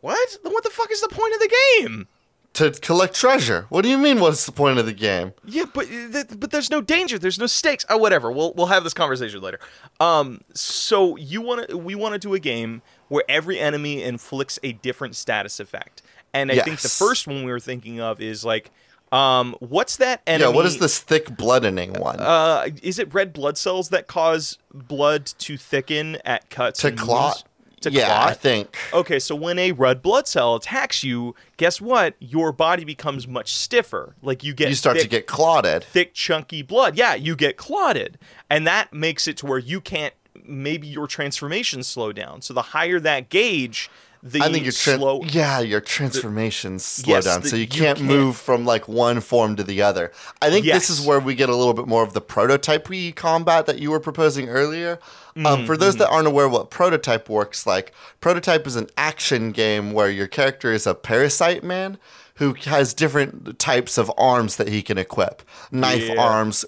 [0.00, 0.38] What?
[0.42, 2.08] Then What the fuck is the point of the game?
[2.54, 3.66] To collect treasure.
[3.68, 5.32] What do you mean what's the point of the game?
[5.44, 7.18] Yeah, but th- but there's no danger.
[7.18, 7.84] There's no stakes.
[7.88, 8.32] Oh, whatever.
[8.32, 9.60] We'll we'll have this conversation later.
[10.00, 14.58] Um, so you want to we want to do a game where every enemy inflicts
[14.64, 16.02] a different status effect,
[16.34, 18.72] and I think the first one we were thinking of is like
[19.12, 20.50] Um, what's that enemy?
[20.50, 22.20] Yeah, what is this thick bloodening one?
[22.20, 26.80] Uh, is it red blood cells that cause blood to thicken at cuts?
[26.80, 27.44] to clot?
[27.82, 28.28] To yeah, clot?
[28.28, 28.76] I think.
[28.92, 32.16] Okay, so when a red blood cell attacks you, guess what?
[32.18, 34.16] Your body becomes much stiffer.
[34.20, 35.84] Like you get You start to get clotted.
[35.84, 36.96] thick, chunky blood.
[36.96, 38.18] Yeah, you get clotted,
[38.50, 40.12] and that makes it to where you can't.
[40.44, 42.42] Maybe your transformations slow down.
[42.42, 43.90] So the higher that gauge,
[44.22, 45.22] the I think your tran- slow.
[45.24, 48.88] yeah, your transformations slow Yes, down, the- so you you can't, can't- move from like
[48.88, 50.12] one form to the other.
[50.42, 53.12] I think this is where we get a little bit more of the prototype we
[53.12, 54.96] combat that you were proposing earlier.
[55.36, 59.52] Mm-hmm, Um, for those that aren't aware what prototype works like, prototype is an action
[59.52, 61.98] game where your character is a parasite man
[62.36, 66.20] who has different types of arms that he can equip: knife Yeah.
[66.20, 66.64] arms.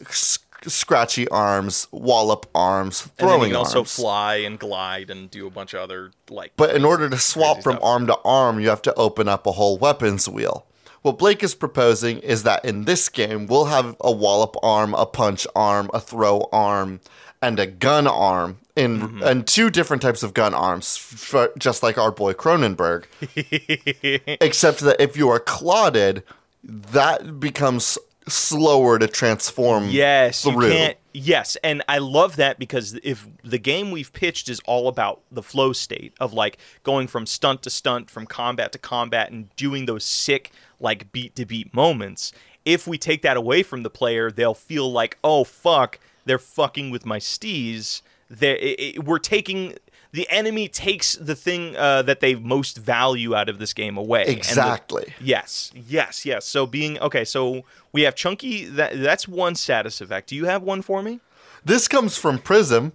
[0.67, 3.95] Scratchy arms, wallop arms, and then throwing you can also arms.
[3.97, 6.53] fly and glide and do a bunch of other like.
[6.57, 7.85] But in order to swap from stuff.
[7.85, 10.67] arm to arm, you have to open up a whole weapons wheel.
[11.03, 15.07] What Blake is proposing is that in this game, we'll have a wallop arm, a
[15.07, 17.01] punch arm, a throw arm,
[17.41, 19.23] and a gun arm, in Mm-hmm.
[19.23, 20.99] and two different types of gun arms,
[21.33, 23.05] f- just like our boy Cronenberg.
[24.41, 26.23] Except that if you are clotted,
[26.63, 27.97] that becomes
[28.31, 29.89] slower to transform.
[29.91, 30.97] Yes, you can't.
[31.13, 35.43] Yes, and I love that because if the game we've pitched is all about the
[35.43, 39.87] flow state of like going from stunt to stunt, from combat to combat, and doing
[39.87, 42.33] those sick like beat to beat moments.
[42.65, 46.91] If we take that away from the player, they'll feel like, oh fuck, they're fucking
[46.91, 48.03] with my steez.
[48.29, 49.75] They, it, it- we're taking
[50.13, 54.21] the enemy takes the thing uh, that they most value out of this game away.
[54.23, 55.15] And the- Exactly.
[55.21, 56.45] Yes, yes, yes.
[56.47, 58.65] So being okay, so we have chunky.
[58.65, 60.29] That that's one status effect.
[60.29, 61.21] Do you have one for me?
[61.65, 62.93] This comes from Prism.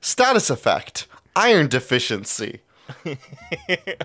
[0.00, 1.06] Status effect:
[1.36, 2.60] iron deficiency.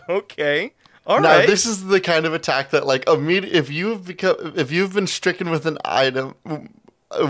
[0.09, 0.73] Okay,
[1.07, 1.47] all now right.
[1.47, 5.07] this is the kind of attack that like immediate if you've become if you've been
[5.07, 6.35] stricken with an item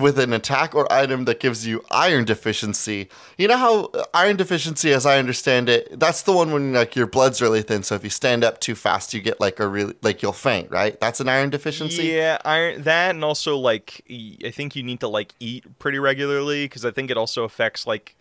[0.02, 3.10] with an attack or item that gives you iron deficiency.
[3.38, 7.08] You know how iron deficiency as i understand it that's the one when like your
[7.08, 9.94] blood's really thin so if you stand up too fast you get like a really
[10.02, 11.00] like you'll faint right?
[11.00, 12.08] That's an iron deficiency?
[12.08, 16.66] Yeah, iron that, and also like I think you need to like eat pretty regularly
[16.66, 18.16] because I think it also affects like,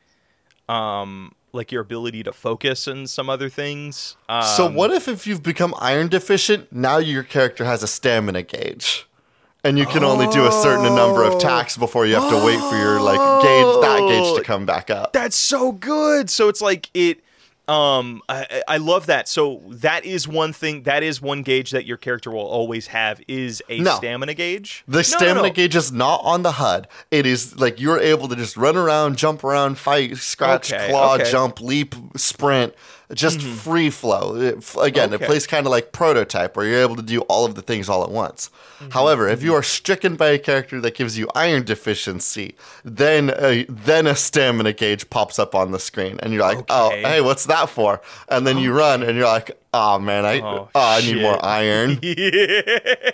[0.68, 4.16] um, like your ability to focus and some other things.
[4.28, 8.42] Um, so what if if you've become iron deficient now your character has a stamina
[8.42, 9.06] gauge
[9.64, 12.60] and you can only do a certain number of attacks before you have to wait
[12.60, 16.30] for your like gauge that gauge to come back up That's so good.
[16.30, 17.20] So it's like it.
[17.66, 19.26] Um, I, I love that.
[19.26, 20.82] So that is one thing.
[20.82, 23.96] That is one gauge that your character will always have is a No.
[23.96, 24.84] stamina gauge.
[24.86, 25.54] The No, stamina no.
[25.54, 26.88] gauge is not on the HUD.
[27.10, 31.14] It is like you're able to just run around, jump around, fight, scratch, Okay, claw,
[31.14, 31.30] okay.
[31.30, 32.74] Jump, leap, sprint,
[33.12, 34.34] just free flow.
[34.36, 35.24] It- again, Okay.
[35.24, 37.88] it plays kind of like prototype where you're able to do all of the things
[37.88, 38.48] all at once.
[38.80, 38.90] Mm-hmm.
[38.92, 43.64] However, if you are stricken by a character that gives you iron deficiency, then a,
[43.68, 47.46] then a stamina gauge pops up on the screen, and you're like, "Oh, hey, what's
[47.46, 51.00] that for?" And then you run, and you're like, "Oh man, I Oh, oh, I
[51.02, 53.10] need more iron." Yeah.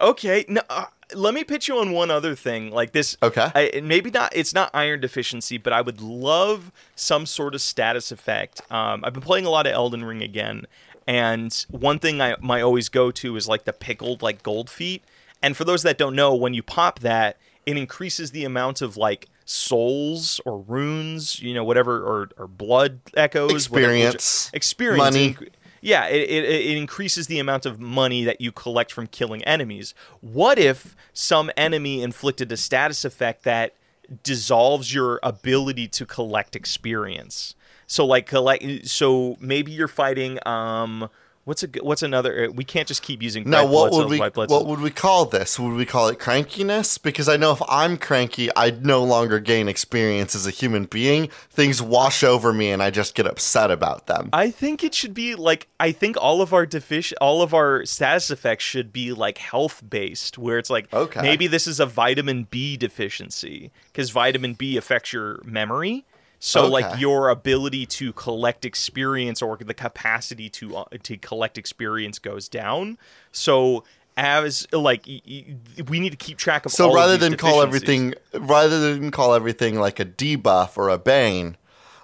[0.00, 0.44] Okay.
[0.48, 0.84] No, uh,
[1.14, 2.70] let me pitch you on one other thing.
[2.70, 3.16] Like this.
[3.22, 3.50] Okay.
[3.54, 4.34] I, maybe not.
[4.34, 8.60] It's not iron deficiency, but I would love some sort of status effect.
[8.70, 10.66] Um, I've been playing a lot of Elden Ring again,
[11.06, 15.02] and one thing I my always go to is like the pickled like gold feet.
[15.42, 18.96] And for those that don't know, when you pop that, it increases the amount of
[18.96, 25.36] like souls or runes, you know, whatever, or, or blood echoes, whatever- Experience, experience, money.
[25.80, 29.94] Yeah, it, it, it increases the amount of money that you collect from killing enemies.
[30.20, 33.74] What if some enemy inflicted a status effect that
[34.22, 37.54] dissolves your ability to collect experience?
[37.86, 38.86] So like collect.
[38.86, 40.38] So maybe you're fighting.
[40.46, 41.08] Um,
[41.48, 42.50] what's a what's another?
[42.54, 43.44] We can't just keep using.
[43.44, 45.58] Red what would cells, we what would we call this?
[45.58, 47.02] Would we call it crankiness?
[47.02, 51.30] Because I know if I'm cranky, I no longer gain experience as a human being.
[51.50, 54.28] Things wash over me, and I just get upset about them.
[54.32, 57.84] I think it should be like I think all of our defici- all of our
[57.86, 61.22] status effects should be like health based, where it's like Okay.
[61.22, 66.04] maybe this is a vitamin B deficiency because vitamin B affects your memory.
[66.40, 72.18] So like your ability to collect experience or the capacity to uh, to collect experience
[72.18, 72.96] goes down.
[73.32, 73.84] So
[74.16, 75.56] as like y- y-
[75.88, 76.72] we need to keep track of.
[76.72, 80.76] so all of rather these than call everything, rather than call everything like a debuff
[80.76, 81.56] or a bane,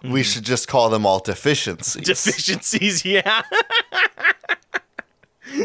[0.02, 2.04] we should just call them all deficiencies.
[2.04, 3.42] deficiencies yeah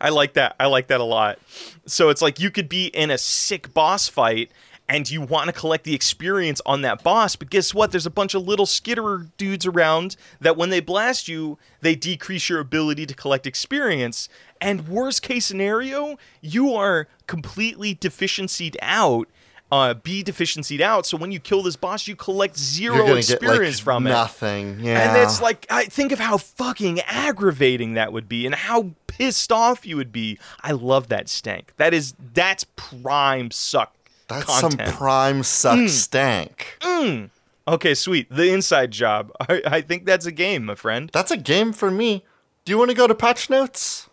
[0.00, 1.38] i like that i like that a lot
[1.86, 4.50] so it's like you could be in a sick boss fight
[4.88, 7.36] and you want to collect the experience on that boss.
[7.36, 7.90] But guess what?
[7.90, 12.48] There's a bunch of little skitterer dudes around that when they blast you, they decrease
[12.48, 14.28] your ability to collect experience.
[14.60, 19.28] And worst case scenario, you are completely deficiencyed out.
[19.72, 21.04] Uh, be deficiencyed out.
[21.06, 24.10] So when you kill this boss, you collect 0 You're experience get like from it.
[24.10, 24.78] nothing.
[24.80, 28.90] Yeah, And it's like, I think of how fucking aggravating that would be, and how
[29.08, 30.38] pissed off you would be.
[30.62, 31.72] I love that stank.
[31.76, 33.94] That is that's prime suck.
[34.28, 34.88] That's content.
[34.88, 35.88] some prime suck mm.
[35.88, 36.78] stank.
[36.80, 37.30] Mm.
[37.66, 38.30] Okay, sweet.
[38.30, 39.32] The inside job.
[39.40, 41.10] I, I think that's a game, my friend.
[41.12, 42.24] That's a game for me.
[42.64, 44.08] Do you want to go to patch notes?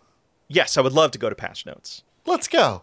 [0.48, 2.02] Yes, I would love to go to patch notes.
[2.26, 2.82] Let's go.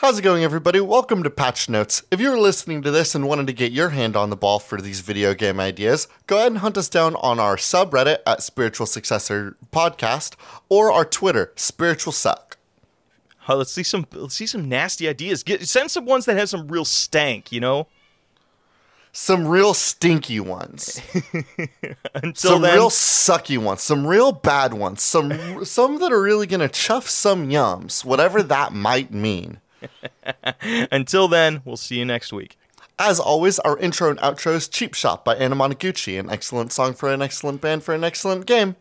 [0.00, 0.80] How's it going, everybody?
[0.80, 2.02] Welcome to Patch Notes.
[2.10, 4.80] If you're listening to this and wanted to get your hand on the ball for
[4.80, 8.86] these video game ideas, go ahead and hunt us down on our subreddit at Spiritual
[8.86, 10.36] Successor Podcast
[10.70, 12.56] or our Twitter, Spiritual Suck.
[13.50, 14.06] Uh, let's see some.
[14.12, 15.42] Let's see some nasty ideas.
[15.42, 17.50] Get send some ones that have some real stank.
[17.50, 17.88] You know.
[19.12, 21.00] Some real stinky ones,
[22.14, 26.46] Until some then, real sucky ones, some real bad ones, some some that are really
[26.46, 29.58] gonna chuff some yums, whatever that might mean.
[30.92, 32.56] until then, we'll see you next week.
[33.00, 36.94] As always, our intro and outro is Cheap Shot by Anna Monoguchi, an excellent song
[36.94, 38.76] for an excellent band for an excellent game.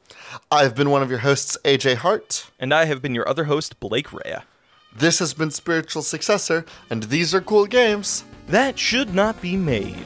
[0.51, 2.51] I've been one of your hosts, AJ Hart.
[2.59, 4.39] And I have been your other host, Blake Rea.
[4.95, 8.23] This has been Spiritual Successor, and these are cool games.
[8.47, 10.03] That should not be made.